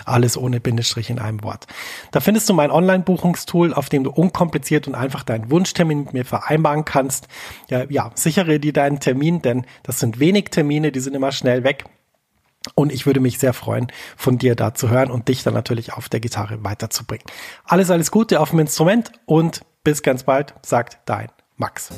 Alles 0.05 0.37
ohne 0.37 0.61
Bindestrich 0.61 1.09
in 1.09 1.19
einem 1.19 1.43
Wort. 1.43 1.67
Da 2.11 2.21
findest 2.21 2.51
du 2.51 2.55
mein 2.55 2.71
Online-Buchungstool, 2.71 3.73
auf 3.73 3.89
dem 3.89 4.05
du 4.05 4.11
unkompliziert 4.11 4.89
und 4.89 4.95
einfach 4.95 5.23
deinen 5.23 5.51
Wunschtermin 5.51 6.01
mit 6.01 6.13
mir 6.13 6.27
vereinbaren 6.27 6.85
kannst. 6.85 7.29
Ja, 7.71 7.85
ja, 7.89 8.11
sichere 8.15 8.61
dir 8.61 8.75
deinen 8.75 9.01
Termin, 9.01 9.41
denn 9.41 9.65
das 9.85 10.01
sind 10.01 10.21
wenig 10.21 10.51
Termine, 10.51 10.93
die 10.93 11.01
sind 11.01 11.17
immer 11.17 11.33
schnell 11.33 11.65
weg. 11.65 11.87
Und 12.75 12.93
ich 12.93 13.07
würde 13.07 13.21
mich 13.21 13.39
sehr 13.39 13.53
freuen, 13.53 13.89
von 14.17 14.39
dir 14.39 14.55
da 14.55 14.75
zu 14.75 14.89
hören 14.89 15.11
und 15.11 15.29
dich 15.29 15.43
dann 15.43 15.55
natürlich 15.55 15.93
auf 15.93 16.09
der 16.09 16.21
Gitarre 16.21 16.63
weiterzubringen. 16.65 17.27
Alles, 17.65 17.91
alles 17.91 18.11
Gute 18.11 18.41
auf 18.41 18.51
dem 18.51 18.61
Instrument 18.61 19.13
und 19.27 19.63
bis 19.85 20.03
ganz 20.03 20.25
bald, 20.25 20.55
sagt 20.63 20.99
dein 21.07 21.29
Max. 21.57 21.91